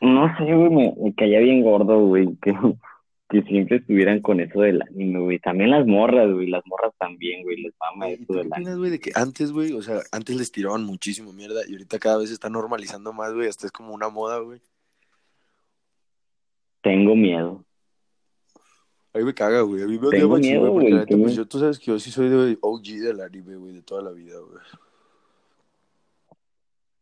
[0.00, 2.54] no sé, güey, me, me caía bien gordo, güey, que,
[3.28, 5.38] que siempre estuvieran con eso del anime, güey.
[5.38, 8.76] También las morras, güey, las morras también, güey, les mama ¿Y eso del anime.
[8.76, 12.18] güey, de que antes, güey, o sea, antes les tiraban muchísimo mierda y ahorita cada
[12.18, 14.60] vez se está normalizando más, güey, hasta es como una moda, güey.
[16.80, 17.64] Tengo miedo.
[19.18, 19.82] Ahí me caga, güey.
[19.82, 21.78] A mí me odia machín, güey, porque güey, la neta, tengo- pues yo, tú sabes
[21.80, 24.58] que yo sí soy de OG del anime, güey, de toda la vida, güey.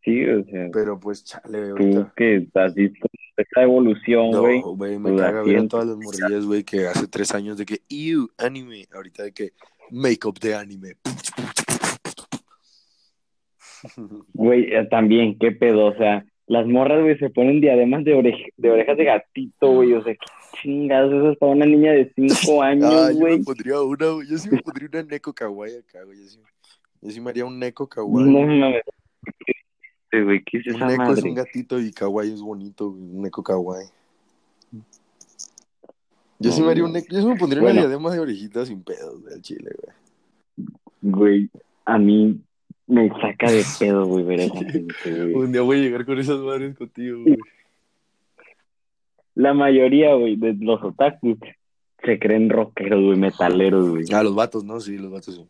[0.02, 2.12] Sí, o sea, Pero pues, chale, tú ahorita.
[2.16, 4.62] que has visto esta evolución, No, güey.
[4.62, 7.66] güey, me pues, caga ver a todas las morrillas, güey, que hace tres años de
[7.66, 8.87] que, ew, anime.
[8.94, 9.50] Ahorita de que,
[9.90, 10.94] make-up de anime.
[14.33, 18.52] Güey, eh, también, qué pedo, o sea, las morras, güey, se ponen diademas de, orej-
[18.57, 20.26] de orejas de gatito, güey, o sea, qué
[20.62, 23.42] chingados, eso es para una niña de cinco Ah, años, yo me güey.
[23.45, 24.29] pondría una, güey.
[24.29, 26.19] Yo sí me pondría una neko kawaii acá, güey.
[26.19, 26.38] Yo sí,
[27.03, 28.25] yo sí me haría un neko kawaii.
[28.31, 28.59] No güey.
[28.61, 28.83] mames.
[30.11, 31.23] Sí, güey, ¿qué es un neko es madre?
[31.29, 33.03] un gatito y kawaii es bonito, güey.
[33.03, 33.87] Un neko kawaii.
[36.38, 36.99] Yo sí No, me haría un no.
[36.99, 37.07] neko.
[37.14, 37.81] Yo sí me pondría Bueno.
[37.81, 40.69] una diadema de orejitas sin pedos, güey, al chile, güey.
[41.03, 41.51] Güey,
[41.85, 42.40] a mí
[42.87, 45.35] me saca de pedo, güey, ver esa gente, güey.
[45.35, 47.38] Un día voy a llegar con esas madres contigo, güey.
[49.37, 51.38] La mayoría, güey, de los otakus
[52.03, 54.05] se creen rockeros, güey, metaleros, güey.
[54.12, 54.81] Ah, los vatos, ¿no?
[54.81, 55.46] Sí, los vatos sí.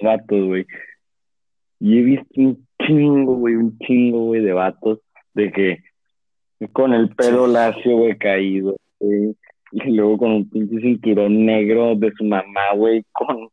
[0.00, 0.64] vatos, güey.
[1.80, 5.00] Y he visto un chingo, güey, un chingo, güey, de vatos
[5.34, 5.78] de que
[6.72, 9.36] con el pelo lacio, güey, caído, güey.
[9.72, 13.48] Y luego con un pinche cinturón negro de su mamá, güey, con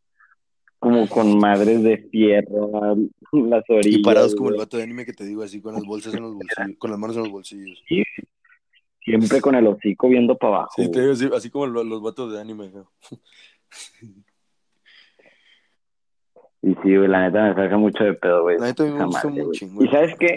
[0.78, 2.96] como con madres de fierro,
[3.32, 4.00] las orillas.
[4.00, 6.22] Y parados como el vato de anime que te digo, así con las bolsas en
[6.22, 7.84] los bolsillos, con las manos en los bolsillos.
[9.04, 10.74] Siempre con el hocico viendo para abajo.
[10.76, 12.86] Sí, te digo, así, así como lo- los vatos de anime, güey.
[16.64, 18.60] Y sí, güey, la neta me saca mucho de pedo, güey.
[18.60, 19.84] La neta me gusta chingo.
[19.84, 20.36] Y sabes qué?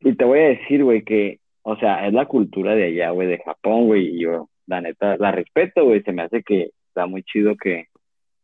[0.00, 3.28] Y te voy a decir, güey, que, o sea, es la cultura de allá, güey,
[3.28, 7.06] de Japón, güey, y yo, la neta, la respeto, güey, se me hace que está
[7.06, 7.86] muy chido que,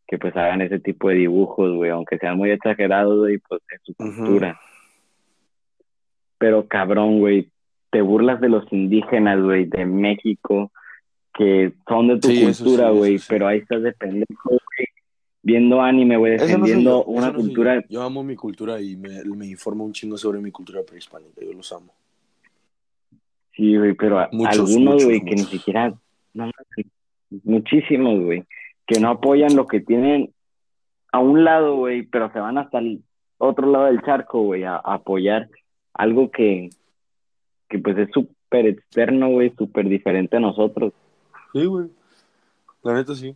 [0.06, 3.80] que pues hagan ese tipo de dibujos, güey, aunque sean muy exagerados, güey, pues es
[3.84, 4.58] su cultura.
[6.38, 7.50] Pero cabrón, güey,
[7.90, 10.70] te burlas de los indígenas, güey, de México,
[11.34, 13.26] que son de tu Sí, cultura, güey, sí.
[13.28, 14.86] pero ahí estás de pendejo, güey,
[15.42, 17.86] viendo anime, güey, Ese no soy defendiendo una no cultura yo.
[17.88, 21.40] Yo amo mi cultura y me, me informo un chingo sobre mi cultura prehispánica.
[21.44, 21.92] Yo los amo.
[23.54, 25.92] Sí, güey, pero Muchos, algunos, güey, que ni siquiera,
[26.34, 26.50] no,
[27.44, 28.44] muchísimos, güey,
[28.86, 30.32] que no apoyan lo que tienen
[31.10, 33.02] a un lado, güey, pero se van hasta el
[33.38, 35.48] otro lado del charco, güey, a, a apoyar
[35.94, 36.70] algo que,
[37.68, 40.92] que pues es súper externo, güey, súper diferente a nosotros.
[41.52, 41.88] Sí, güey.
[42.82, 43.34] La neta sí.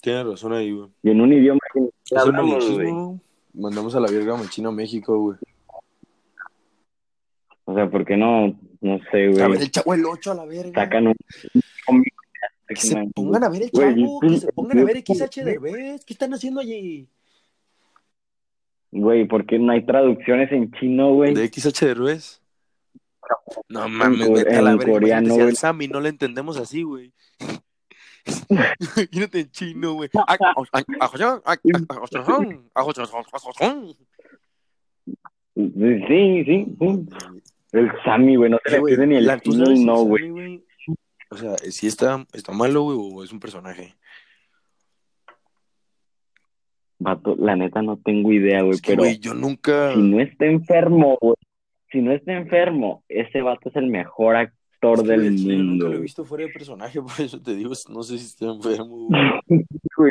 [0.00, 0.88] Tienes razón ahí, güey.
[1.02, 2.92] Y en un idioma que ni hablamos, güey.
[3.54, 5.38] Mandamos a la verga machina a México, güey.
[7.64, 10.34] O sea, ¿por qué no, no sé, A ver, güey, el chavo el 8 a
[10.34, 10.82] la verga.
[10.82, 11.14] sacan un?
[12.66, 16.00] Que se pongan a ver el Güey, chavo, que se pongan a ver XHDB.
[16.04, 17.06] ¿Qué están haciendo allí?
[18.90, 21.34] Güey, ¿por qué no hay traducciones en chino, güey?
[21.34, 22.41] ¿De XHDB?
[23.68, 24.92] No mames, vete a la en verga.
[24.92, 25.48] coreano, Imagínate si güey.
[25.50, 27.12] al Sammy no le entendemos así, güey.
[28.48, 30.10] Imagínate en chino, güey.
[35.54, 36.76] Sí, sí, sí.
[37.72, 40.62] El Sammy, güey, no se Eh, le pide ni el la- ¿tú chino, no, güey.
[41.30, 43.96] O sea, si está, está malo, güey, o es un personaje.
[46.98, 49.92] Vato, la neta no tengo idea, güey, Es que, pero güey, yo nunca.
[49.94, 51.34] si no está enfermo, güey,
[51.92, 55.62] si no está enfermo, ese vato es el mejor actor Es que, del chile yo
[55.64, 58.24] mundo, nunca lo he visto fuera de personaje, por eso te digo, no sé si
[58.26, 59.08] está enfermo,
[59.96, 60.10] güey.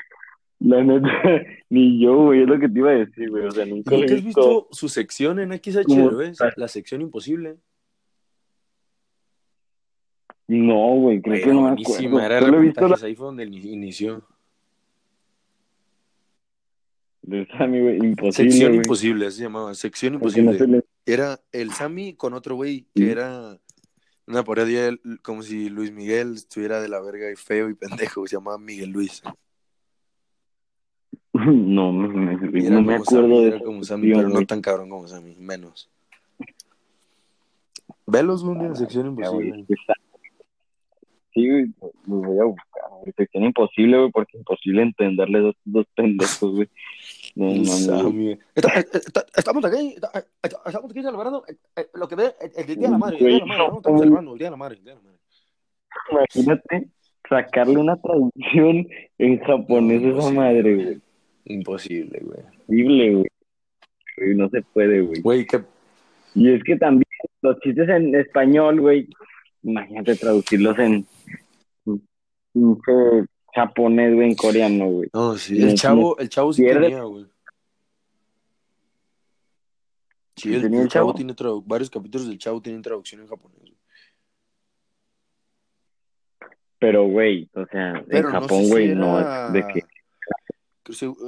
[0.59, 1.07] La neta,
[1.69, 4.01] ni yo, güey, es lo que te iba a decir, güey, o sea, nunca lo
[4.01, 4.67] ¿Nunca has visto.
[4.71, 5.59] su sección en ¿Cómo
[6.11, 6.21] XHDB?
[6.21, 6.53] está?
[6.55, 7.57] La sección imposible.
[10.47, 12.19] No, güey, creo Güey, que no me acuerdo.
[12.19, 14.23] era Solo he visto la ahí fue donde ini- inició.
[17.23, 18.77] del Sammy, güey, imposible, Sección güey.
[18.83, 20.57] imposible, así se llamaba, sección no imposible.
[20.57, 23.57] se le- Era el Sammy con otro güey que era
[24.27, 28.25] una parodia, de- como si Luis Miguel estuviera de la verga y feo y pendejo,
[28.27, 29.21] se llamaba Miguel Luis.
[31.33, 34.89] No, me, me- no me acuerdo Sammy, de era como Sammy, pero no tan cabrón
[34.89, 35.89] como Sammy, menos.
[38.05, 39.65] Velos un día en sección imposible.
[41.33, 41.65] Sí, güey,
[42.05, 43.13] los voy a buscar, güey.
[43.15, 46.69] Sección imposible, güey, porque imposible entenderle dos, dos pendejos, güey.
[47.35, 47.47] No.
[48.55, 49.95] Está- está- estamos aquí,
[50.43, 53.25] estamos aquí celebrando eh, eh, lo que ve el, el Día de la Madre, el
[53.25, 53.77] Día de la Madre, ¿no?
[53.77, 55.19] Estamos celebrando el Día de la Madre, el Día de la Madre.
[56.35, 56.87] Imagínate
[57.29, 61.01] sacarle una traducción en japonés a No, esa madre, güey.
[61.45, 62.39] Imposible, güey.
[62.67, 63.27] Imposible, güey.
[64.17, 65.21] Güey, No se puede, güey.
[65.21, 65.61] Güey, qué
[66.35, 67.05] Y es que también
[67.41, 69.07] los chistes en español, güey,
[69.63, 71.05] imagínate traducirlos en
[72.53, 72.91] pinche
[73.53, 75.09] japonés, güey, en coreano, güey.
[75.13, 77.25] No, sí, No, el chavo, el chavo sí pierde- tenía, güey.
[80.35, 83.27] Sí, el, ¿Tenía el el chavo tiene tradu- varios capítulos del chavo tienen traducción en
[83.27, 83.59] japonés.
[83.59, 83.75] güey.
[86.79, 89.83] Pero, güey, o sea, Pero en no Japón, si güey, era- no es de que...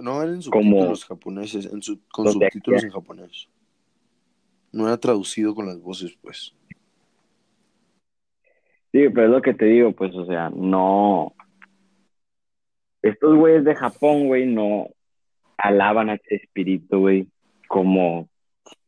[0.01, 3.47] No eran Como- subtítulos japoneses, en su- con los subtítulos en japonés.
[4.71, 6.55] No era traducido con las voces, pues.
[8.91, 11.33] Sí, pero es lo que te digo, pues, o sea, no...
[13.03, 14.87] Estos güeyes de Japón, güey, no
[15.57, 17.27] alaban a Chespirito, güey,
[17.67, 18.27] como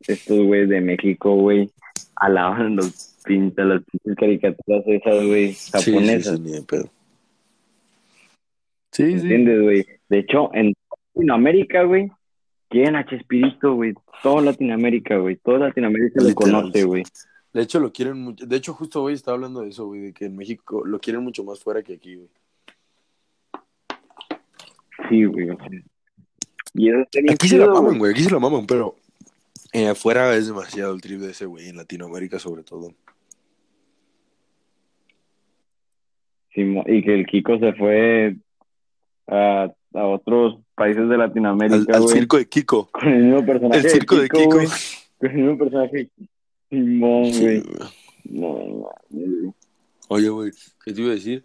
[0.00, 1.70] estos güeyes de México, güey,
[2.16, 3.82] alaban los pintas, las
[4.16, 6.38] caricaturas esas, güey, japonesas.
[6.38, 6.90] Sí, sí, sí, pedo.
[8.92, 9.02] Sí.
[9.02, 9.86] ¿Entiendes, güey?
[10.08, 10.72] De hecho, en
[11.14, 12.10] Latinoamérica, güey,
[12.70, 13.92] quieren a Chespirito, güey.
[14.22, 15.36] Todo Latinoamérica, güey.
[15.36, 17.04] Toda Latinoamérica lo conoce, güey.
[17.52, 18.46] De hecho, lo quieren mucho.
[18.46, 21.22] De hecho, justo hoy estaba hablando de eso, güey, de que en México lo quieren
[21.22, 22.28] mucho más fuera que aquí, güey.
[25.08, 25.48] Sí, güey.
[26.74, 28.12] Y eso está bien Aquí se la maman, güey.
[28.12, 28.96] aquí se la maman, pero
[29.72, 32.92] eh, afuera es demasiado el trip de ese, güey, en Latinoamérica sobre todo.
[36.54, 38.36] Sí, y que el Kiko se fue
[39.26, 42.14] a, a otros países de Al, Latinoamérica, al güey.
[42.16, 42.88] circo de Kiko.
[42.90, 43.80] Con el mismo personaje.
[43.80, 44.50] El circo de Kiko.
[45.18, 46.08] Con el mismo personaje.
[46.70, 47.60] Simón, Sí, güey.
[47.60, 47.78] güey.
[48.24, 49.54] No, no, no.
[50.08, 50.50] Oye, güey,
[50.84, 51.44] ¿qué te iba a decir?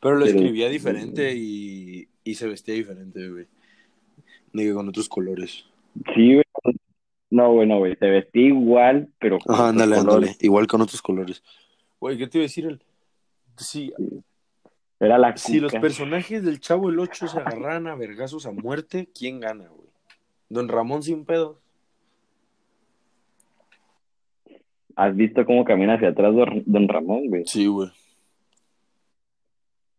[0.00, 3.46] Pero lo Pero- escribía diferente y, y se vestía diferente, güey.
[4.52, 5.64] Que con otros colores.
[6.14, 6.44] Sí, güey.
[7.30, 7.94] No, güey, no, güey.
[7.96, 10.30] Se vestía igual, pero con Ajá, ándale, colores.
[10.30, 10.36] ándale.
[10.40, 11.42] Igual con otros colores.
[12.00, 12.66] Güey, ¿qué te iba a decir?
[12.66, 12.82] El...
[13.56, 13.92] Sí,
[14.98, 19.08] Era la si los personajes del Chavo el 8 se agarraran a vergazos a muerte,
[19.16, 19.88] ¿quién gana, güey?
[20.48, 21.58] Don Ramón sin pedos.
[24.96, 26.34] ¿Has visto cómo camina hacia atrás
[26.64, 27.44] don Ramón, güey?
[27.46, 27.90] Sí, güey.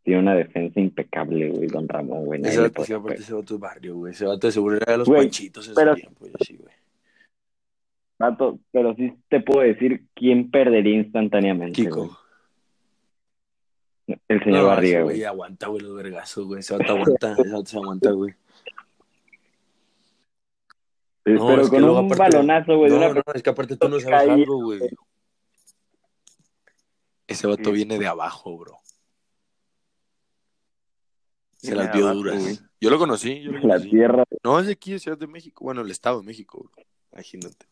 [0.08, 2.39] Tiene una defensa impecable, güey, don Ramón, güey.
[2.41, 3.12] Ese vato, sí, pegar.
[3.20, 4.13] ese vato es barrio, güey.
[4.13, 6.74] Ese vato seguro era de los Güey, panchitos en pero- su tiempo y así, güey.
[8.17, 12.06] Vato, pero sí te puedo decir quién perdería instantáneamente, Kiko.
[14.08, 14.17] güey.
[14.30, 15.24] El señor No, Barriga, güey.
[15.26, 16.62] aguanta, güey, los vergazos, güey.
[16.62, 18.34] Ese vato aguanta, se aguanta, güey.
[21.26, 23.89] No, pero es con un aparte- balonazo, güey, No, una no, es que aparte tú
[23.89, 24.80] no sabes algo, güey.
[27.28, 27.72] Ese vato Sí.
[27.74, 28.78] viene de abajo, bro.
[31.58, 32.41] Se las vio duras.
[32.41, 32.58] güey.
[32.80, 34.24] Yo lo conocí, yo lo la tierra.
[34.43, 35.63] No, es de aquí, de Ciudad de México.
[35.65, 36.84] Bueno, el Estado de México, bro.
[37.13, 37.65] Imagínate.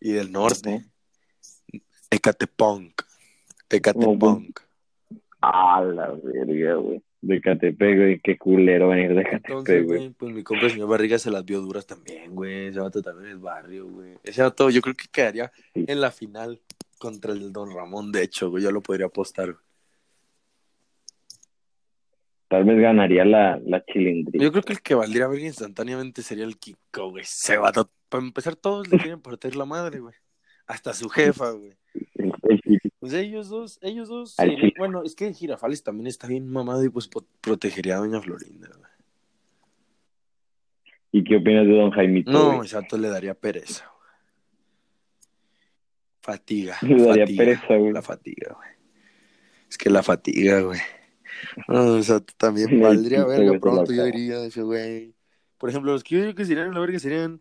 [0.00, 0.84] Y del norte.
[2.10, 3.02] Ecatepunk.
[3.70, 4.60] Ecatepunk.
[5.40, 7.02] A la verga, güey.
[7.20, 8.20] De Catepec, güey.
[8.20, 9.98] Qué culero venir de Entonces, Catepec, güey.
[9.98, 12.66] güey, pues mi compa el señor Barriga se las vio duras también, güey.
[12.68, 14.18] Ese vato también es barrio, güey.
[14.22, 15.84] Ese vato yo creo que quedaría Sí.
[15.88, 16.60] en la final
[16.98, 18.62] contra el Don Ramón, de hecho, güey.
[18.62, 19.46] Yo lo podría apostar.
[19.52, 19.64] güey.
[22.54, 24.44] Tal vez ganaría la, la chilindrina.
[24.44, 27.24] Yo creo que el que valdría verga instantáneamente sería el Kiko, güey.
[27.24, 30.14] Ese vato, para empezar, todos le quieren partir la madre, güey.
[30.68, 31.72] Hasta su jefa, güey.
[33.00, 34.36] Pues ellos dos, ellos dos.
[34.36, 34.74] Serían- chile.
[34.78, 38.90] Bueno, es que Girafales también está bien mamado y pues protegería a Doña Florinda, güey.
[41.10, 42.30] ¿Y qué opinas de don Jaimito?
[42.30, 44.10] No, vato le daría pereza, güey.
[46.20, 46.76] Fatiga.
[46.82, 47.92] Le daría fatiga, pereza, güey.
[47.92, 48.68] La fatiga, güey.
[49.68, 50.78] Es que la fatiga, güey.
[51.68, 55.14] No, o sea, también valdría verga pronto, yo diría, ese güey.
[55.58, 57.40] Por ejemplo, los que yo que serían la verga serían,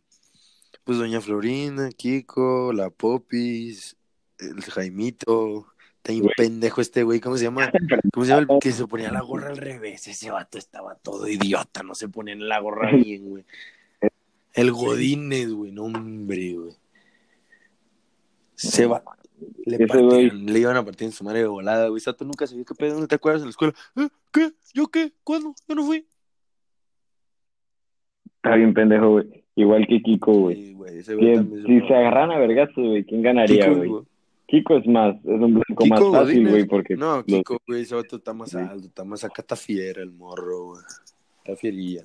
[0.84, 3.96] pues, Doña Florinda, Kiko, la Popis,
[4.40, 5.68] el Jaimito.
[6.06, 6.34] Güey.
[6.36, 7.72] pendejo este güey, ¿cómo se llama?
[8.14, 8.48] ¿Cómo se llama?
[8.54, 10.06] El que se ponía la gorra al revés.
[10.08, 13.46] Ese vato estaba todo idiota, no se ponía la gorra bien, güey.
[14.54, 16.76] El Godínez, güey, no, hombre, güey.
[18.56, 19.04] Se va.
[19.66, 20.30] Le, Ese partían- güey.
[20.32, 22.02] le iban a partir en su madre de volada, güey.
[22.02, 23.74] Sato nunca se vio qué pedo, ¿no te acuerdas en la escuela?
[23.96, 24.08] ¿Eh?
[24.32, 24.52] ¿Qué?
[24.74, 25.14] ¿Yo qué?
[25.24, 25.54] ¿Cuándo?
[25.68, 26.06] Yo no fui.
[28.38, 29.44] Está bien pendejo, güey.
[29.56, 30.56] Igual que Kiko, güey.
[30.56, 33.66] Sí, güey, ese güey Que también si se se agarran a vergazos, güey, ¿quién ganaría,
[33.66, 33.90] Kiko, güey?
[33.90, 34.04] güey.
[34.48, 36.52] Kiko es más, es un blanco más Kiko fácil, Godínez.
[36.52, 38.58] güey, porque No, los- Kiko, güey, ese vato está más Sí.
[38.58, 40.82] alto, está más acá, está fiera el morro, güey.
[41.38, 42.02] Está fierilla.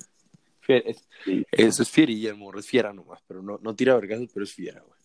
[0.65, 1.07] Fier- es-
[1.51, 4.53] Eso es fierilla, el morro, es fiera nomás, pero no, no tira vergazos, pero es
[4.53, 4.98] fiera, güey.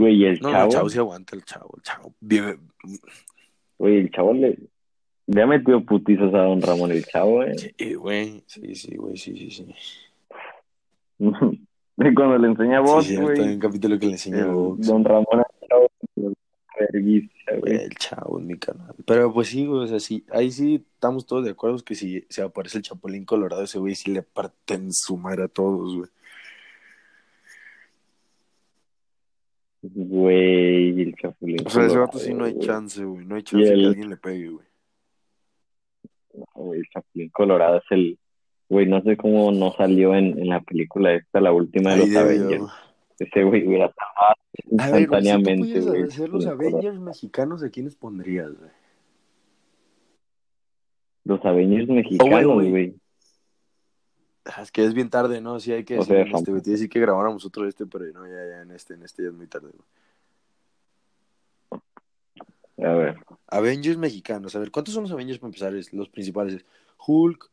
[0.00, 2.14] Güey, el No, chavo, el chavo se aguanta, el chavo, el chavo.
[2.20, 2.58] Vive-
[3.78, 4.58] güey, el chavo le,
[5.26, 7.54] le ha metido putizos a don Ramón el chavo, eh.
[7.76, 9.74] Sí, güey, sí, sí, güey, sí, sí, sí.
[12.14, 13.26] Cuando le enseña voz, sí, güey.
[13.26, 14.86] cierto, hay un capítulo que le enseña el box.
[14.86, 16.34] Don Ramón al chavo, güey.
[17.66, 18.94] El chavo en mi canal.
[19.04, 22.24] Pero pues sí, güey, o sea, sí, ahí sí estamos todos de acuerdo que si
[22.30, 26.08] se aparece el Chapulín Colorado, ese güey sí le parten su madre a todos, güey.
[29.82, 31.58] Güey, el chapulín.
[31.66, 32.66] O sea, ese colorado, vato sí no hay güey.
[32.66, 33.24] chance, güey.
[33.26, 34.66] No hay chance el- que alguien le pegue, güey.
[36.34, 38.18] No, güey, el Chapulín Colorado es el.
[38.68, 42.10] Güey, no sé cómo no salió en, en la película esta, la última de Ahí
[42.10, 42.60] los Avengers.
[42.60, 42.70] güey.
[43.18, 44.10] Ese güey hubiera estado
[44.78, 46.02] A ver, güey, si tú instantáneamente, güey.
[46.02, 46.50] los Colorado.
[46.52, 48.70] Avengers mexicanos, ¿a quiénes pondrías, güey?
[51.24, 52.94] Los Avengers Oh, güey, mexicanos, güey.
[54.62, 55.60] Es que es bien tarde, ¿no?
[55.60, 56.88] Sí hay que O decir, sea, en este, güey.
[56.88, 59.46] Que grabáramos otro este, pero no, ya, ya, en este, en este ya es muy
[59.46, 59.84] tarde, güey.
[62.88, 64.56] A ver, Avengers mexicanos.
[64.56, 65.72] A ver, ¿cuántos son los Avengers para empezar?
[65.92, 66.54] Los principales.
[66.54, 66.64] es
[67.06, 67.50] Hulk,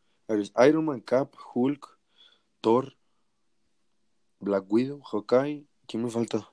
[0.68, 1.97] Iron Man, Cap, Hulk,
[2.62, 2.93] Thor,
[4.39, 5.66] Black Widow, Hawkeye.
[5.86, 6.49] ¿Quién me falta?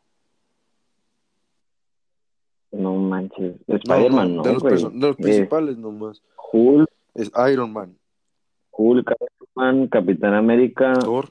[2.75, 3.57] no manches.
[3.67, 6.23] No, Spider-Man, no, de, los de los Es principales nomás.
[6.53, 7.97] Hulk, Es Iron Man,
[8.73, 9.15] Hulk,
[9.91, 11.29] Capitán América Thor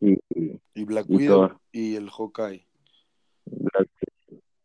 [0.00, 1.60] y, y y Black Y Widow Thor.
[1.72, 2.66] y el Hawkeye.
[3.46, 3.88] Black-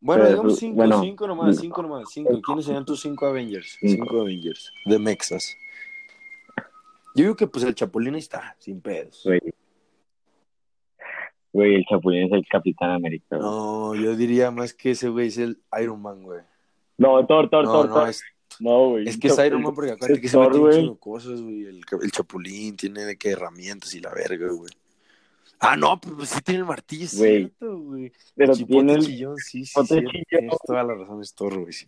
[0.02, 1.02] Bueno, Pero, digamos cinco, bueno.
[1.02, 2.42] cinco nomás, cinco nomás, cinco.
[2.42, 3.78] ¿Quiénes serían tus cinco Avengers?
[3.82, 4.06] Cinco.
[4.06, 5.56] Cinco Avengers de Mexas.
[7.16, 9.22] Yo digo que pues el Chapulín está, sin pedos.
[9.26, 9.40] Güey.
[11.52, 13.26] Güey, el Chapulín es el Capitán América.
[13.38, 13.42] güey.
[13.42, 16.42] No, yo diría más que ese güey es el Iron Man, güey.
[16.98, 18.10] No, Thor, Thor, No, Thor, no, Thor.
[18.10, 18.22] es,
[18.60, 19.08] No, güey.
[19.08, 21.64] es que es Iron Man porque acuérdate que se mete de cosas, güey.
[21.66, 24.72] El, el Chapulín tiene de qué herramientas y la verga, güey.
[25.62, 27.38] Ah, no, pues, pues sí tiene el martillo, es Güey.
[27.40, 28.12] cierto, güey.
[28.36, 30.02] Pero Chipote tiene el chillón, sí, sí, sí.
[30.30, 31.74] Tienes toda la razón, es Thor, güey.
[31.74, 31.86] sí.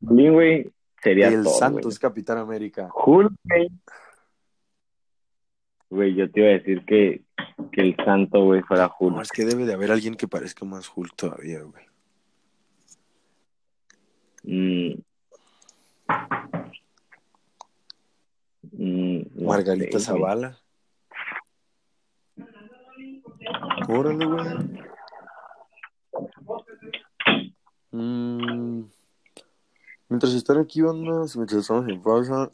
[0.00, 0.72] Chapulín, güey.
[1.02, 1.92] Sería El Thor, Santo güey.
[1.92, 2.88] es Capitán América.
[2.94, 3.68] Hulk, güey.
[5.90, 7.22] Güey, yo te iba a decir que,
[7.70, 9.14] que el santo, güey, fuera Hulk.
[9.14, 11.84] No, es que debe de haber alguien que parezca más Hulk todavía, güey.
[14.42, 15.02] Mm.
[18.72, 20.22] Mm, no Margarita sé, güey.
[20.22, 20.58] Zavala.
[23.88, 24.82] Órale, güey.
[27.92, 28.84] Mm.
[30.08, 32.50] Mientras están aquí, bandas, mientras estamos en pausa,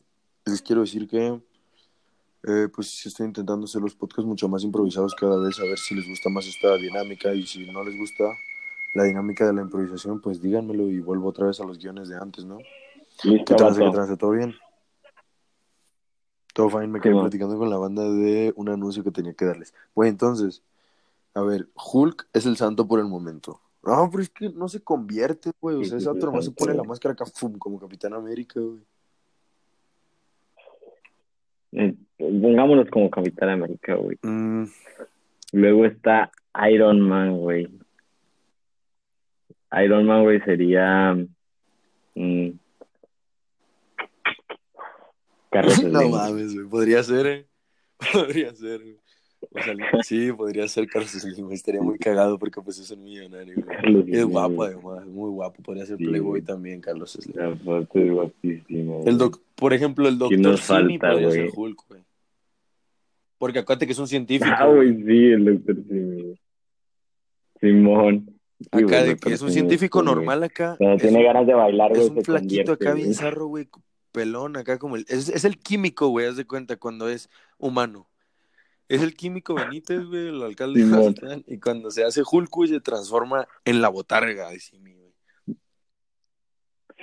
[0.46, 1.40] les quiero decir que
[2.46, 5.94] eh, pues estoy intentando hacer los podcasts mucho más improvisados cada vez, a ver si
[5.94, 8.24] les gusta más esta dinámica y si no les gusta
[8.98, 12.16] la dinámica de la improvisación, pues díganmelo y vuelvo otra vez a los guiones de
[12.16, 12.58] antes, ¿no?
[13.22, 14.16] ¿Qué Listo, trance, qué trance?
[14.16, 14.54] ¿Todo bien?
[16.52, 19.72] Todo fine, me quedé platicando con la banda de un anuncio que tenía que darles.
[19.94, 20.62] Bueno, entonces,
[21.34, 23.60] a ver, Hulk es el santo por el momento.
[23.82, 25.76] No, pero es que no se convierte, güey.
[25.76, 28.80] O sea, ese otro nomás se pone la máscara acá, fum, como Capitán América, güey.
[31.72, 34.18] Eh, Pongámonos como Capitán América, güey.
[34.22, 34.64] Mm,
[35.52, 36.30] Luego está
[36.70, 37.68] Iron Man, güey.
[39.84, 41.14] Iron Man, güey, sería.
[42.14, 42.48] mm,
[45.50, 46.66] Carlos no mames, güey.
[46.68, 47.46] Podría ser, ¿eh?
[48.12, 48.98] Podría ser, güey.
[49.52, 51.52] O sea, sí, podría ser Carlos Slim.
[51.52, 53.54] Estaría muy cagado porque pues es un millonario,
[53.84, 54.12] güey.
[54.12, 55.62] Es guapo, además, muy guapo.
[55.62, 56.42] Podría ser Sí, Playboy güey.
[56.42, 57.56] también, Carlos Slim.
[57.58, 59.08] Foto es guapísima, güey.
[59.08, 61.40] El doc, por ejemplo, el ¿Quién doctor nos Simi falta, podría güey?
[61.40, 62.02] ser Hulk, güey.
[63.38, 64.50] Porque acuérdate que es un científico.
[64.58, 66.38] Ah, güey, sí, el doctor Simi.
[67.60, 68.27] Simón.
[68.60, 70.74] Sí, acá de que es un científico normal acá.
[70.78, 73.46] Cuando es tiene un- ganas de bailar, güey, Es un se flaquito acá bien zarro,
[73.46, 73.68] güey,
[74.12, 75.04] pelón, acá como el...
[75.08, 78.08] Es, es el químico, güey, haz de cuenta, cuando es humano.
[78.88, 80.86] Es el químico Benítez, güey, el alcalde de.
[80.86, 85.12] Mazatlán, y cuando se hace Hulk, güey, se transforma en la botarga de Simi, güey.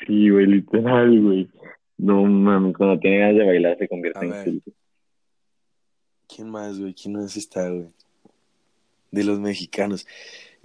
[0.06, 1.50] Sí, güey, literal, güey.
[1.98, 4.48] No mames, cuando tiene ganas de bailar se convierte A en ver.
[4.50, 4.64] Hulk.
[6.28, 6.94] ¿Quién más, güey?
[6.94, 7.88] ¿Quién más está, güey?
[9.12, 10.06] De los mexicanos.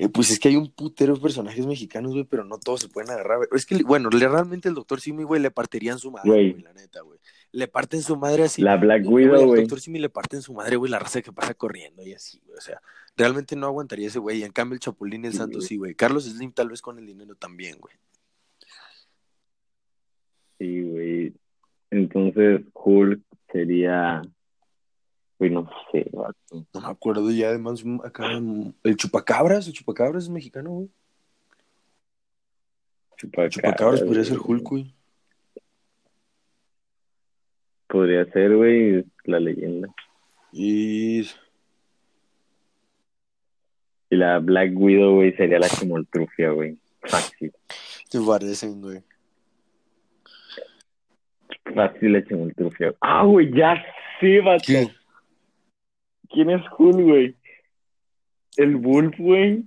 [0.03, 2.89] Eh, pues es que hay un putero de personajes mexicanos, güey, pero no todos se
[2.89, 3.37] pueden agarrar.
[3.39, 3.49] güey.
[3.53, 6.51] Es que, bueno, le- realmente el doctor Simi, güey, le partirían su madre, Güey.
[6.53, 7.19] güey, la neta, güey.
[7.53, 8.63] Le parten su madre así.
[8.63, 9.61] La Black Widow, güey.
[9.61, 12.57] doctor Simi le parten su madre, güey, la raza que pasa corriendo y así, güey.
[12.57, 12.81] O sea,
[13.17, 14.43] realmente no aguantaría ese güey.
[14.43, 15.69] En cambio, el Chapulín y el Sí, Santo güey.
[15.69, 15.95] sí, güey.
[15.95, 17.95] Carlos Slim tal vez con el dinero también, güey.
[20.59, 21.35] Sí, güey.
[21.91, 23.21] Entonces, Hulk
[23.53, 24.23] sería.
[25.41, 26.67] Güey, no sé, vato.
[26.75, 28.27] No me acuerdo ya, además, mm, acá,
[28.85, 30.91] el Chupacabras, el Chupacabras es mexicano, güey.
[33.13, 34.39] El Chupacabras, Chupacabras podría ser.
[34.39, 34.95] Hulk, güey.
[37.87, 39.89] Podría ser, güey, la leyenda.
[40.53, 41.21] Y
[44.11, 46.77] Y la Black Widow, güey, sería la chimoltrufia, güey.
[47.01, 47.51] Fácil.
[48.11, 49.03] te parecen, güey.
[51.75, 52.93] Fácil la chimoltrufia.
[53.01, 53.83] Ah, güey, ya
[54.21, 54.65] sí, vato.
[54.67, 55.00] ¿Qué?
[56.31, 57.37] ¿Quién es Hulk, güey?
[58.57, 59.65] El Bulb, güey.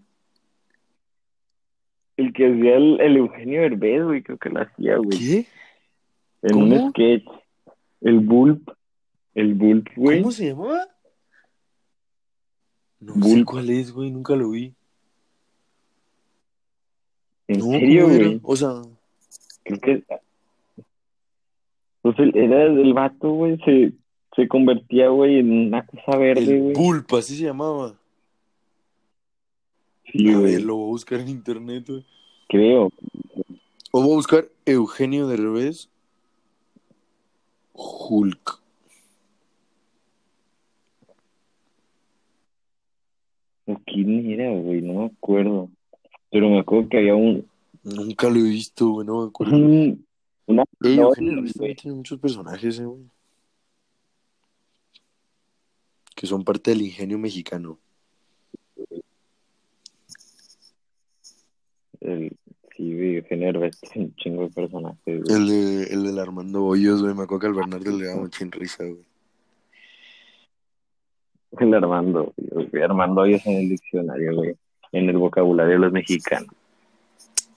[2.18, 5.18] El que hacía el, el Eugenio Derbez, güey, creo que lo hacía, güey.
[5.18, 5.48] ¿Qué?
[6.44, 7.26] En un sketch.
[8.02, 8.62] El Bulb.
[9.34, 10.22] El Bulb, güey.
[10.22, 10.88] ¿Cómo se llamaba?
[13.00, 14.74] No sé cuál es, güey, nunca lo vi.
[17.48, 18.40] ¿En No, serio, güey?
[18.44, 18.70] O sea,
[19.64, 20.04] Creo que.
[22.02, 23.94] Pues el, era el vato, güey, se,
[24.36, 26.74] se convertía, güey, en una cosa verde, güey.
[26.74, 27.96] Pulpa, así se llamaba.
[30.12, 30.54] Sí, a güey.
[30.54, 32.06] ver, lo voy a buscar en internet, güey.
[32.50, 32.90] Creo.
[33.92, 35.90] O voy a buscar Eugenio Derbez
[37.74, 38.62] Hulk.
[43.66, 44.82] ¿O ¿Quién era, güey?
[44.82, 45.70] No me acuerdo.
[46.32, 47.48] Pero me acuerdo que había un.
[47.84, 49.56] Nunca lo he visto, güey, no me acuerdo.
[49.56, 50.06] un
[50.46, 50.64] una.
[50.84, 51.76] Ey, Eugenio güey.
[51.76, 53.04] tiene muchos personajes, eh, güey.
[56.24, 57.78] Que son parte del ingenio mexicano.
[62.00, 62.38] El,
[62.78, 65.00] sí, tiene un chingo de personajes.
[65.06, 67.14] El de el del Armando Hoyos, güey.
[67.14, 69.06] Me acuerdo que al Bernardo le daba mucha risa, güey.
[71.60, 72.82] El Armando, güey.
[72.82, 74.56] Armando es en el diccionario, güey.
[74.94, 76.56] En el vocabulario de los mexicanos.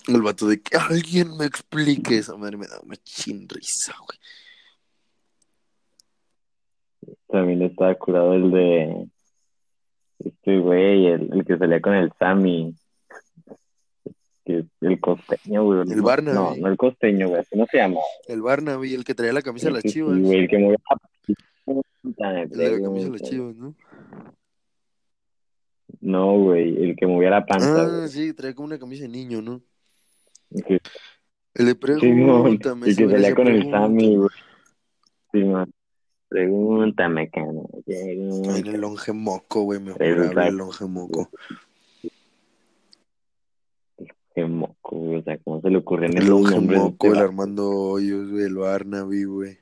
[0.09, 4.19] El vato de que alguien me explique esa madre me da una chin risa, güey.
[7.29, 9.07] También estaba curado el de.
[10.19, 12.75] Este güey, el, el que salía con el Sammy.
[14.45, 15.81] Que, el costeño, güey.
[15.91, 16.35] El Barnaby.
[16.37, 17.43] No, no el costeño, güey.
[17.51, 18.01] ¿Cómo se llama?
[18.29, 20.19] El Barnaby, el que traía la camisa de las sí, chivas.
[20.19, 20.77] güey, el que movía
[22.17, 23.75] la El de la camisa de las chivas, ¿no?
[26.01, 28.09] No, güey, el que movía la panza, Ah, güey.
[28.09, 29.61] sí, traía como una camisa de niño, ¿no?
[30.51, 30.79] Sí,
[31.55, 33.79] El de sí, no, el que salía con el pregunta.
[33.81, 34.29] Sammy, güey.
[35.33, 35.73] Sí, man.
[36.29, 37.63] Pregúntame, cana.
[37.87, 40.05] En el longe moco, güey, Exacto.
[40.05, 41.31] habla el longe moco.
[44.35, 45.21] Qué moco, güey.
[45.21, 48.57] O sea, ¿cómo se le ocurren El longe moco, el este Armando Hoyos, güey, el
[48.57, 49.59] Barnaby, güey.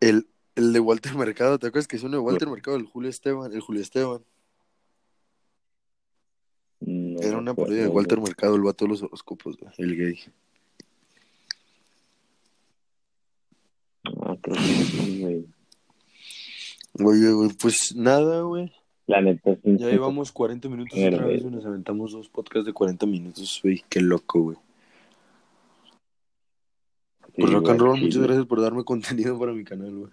[0.00, 2.76] El, el de Walter Mercado, ¿te acuerdas que es uno de Walter Mercado?
[2.76, 4.22] El Julio Esteban, el Julio Esteban.
[6.80, 7.88] No Era me una parodia de.
[7.88, 10.18] Walter Mercado, el vato de los horóscopos, güey, el gay.
[14.04, 15.46] Ah, creo que sí, güey.
[17.04, 18.72] Oye, güey, pues nada, güey.
[19.06, 19.76] La neta, sí.
[19.76, 23.84] Ya llevamos 40 minutos otra vez, güey, nos aventamos dos podcasts de 40 minutos, güey.
[23.88, 24.56] Qué loco, güey.
[27.26, 28.28] Sí, Pues rock and roll, sí, muchas güey.
[28.28, 30.12] gracias por darme contenido para mi canal, güey.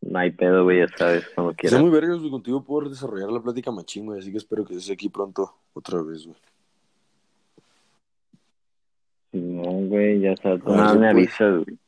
[0.00, 1.80] No hay pedo, güey, ya sabes, cuando quieras.
[1.80, 4.90] muy vergas, güey, contigo por desarrollar la plática machín, güey, así que espero que estés
[4.90, 6.36] aquí pronto otra vez, güey.
[9.62, 10.62] No, güey, ya sabes.
[10.64, 11.40] Tú nada me pues.
[11.40, 11.78] avisas, güey.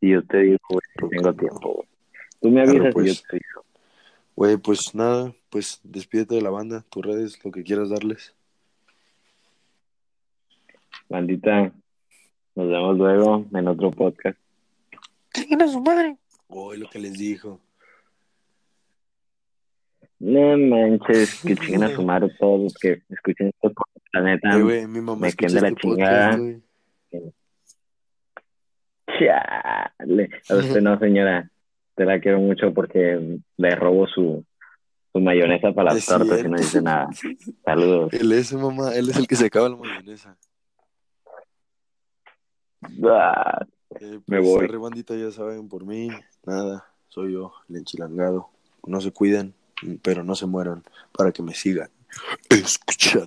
[0.00, 1.88] Y yo te digo, güey, que tengo tiempo, güey.
[2.40, 3.06] Tú me avisas y pues.
[3.06, 3.64] yo te digo.
[4.36, 8.34] Güey, pues nada, pues despídete de la banda, tus redes, lo que quieras darles.
[11.08, 11.72] Bandita,
[12.54, 14.38] nos vemos luego en otro podcast.
[15.32, 16.16] ¡Chingan a su madre!
[16.48, 17.58] Uy, lo que les dijo.
[20.20, 23.72] No manches, que chinguen a su madre todos los que escuchen esto.
[24.12, 26.36] La neta, mi mamá me quedé de la este chingada.
[26.36, 26.67] podcast.
[29.18, 30.30] Chale.
[30.48, 31.50] A usted no, señora.
[31.94, 34.44] Te la quiero mucho porque le robo su,
[35.12, 37.08] su mayonesa para las tortas y no dice nada.
[37.64, 38.12] Saludos.
[38.12, 40.36] Él es, mamá, él es el que se acaba la mayonesa.
[43.04, 43.66] Ah,
[44.00, 44.64] Eh, Me pues, voy.
[44.66, 46.08] arre, bandita, ya saben, por mí,
[46.44, 48.50] nada, soy yo, el enchilangado.
[48.86, 49.54] No se cuiden,
[50.02, 50.82] pero no se mueran
[51.16, 51.88] para que me sigan
[52.50, 53.16] escuchando.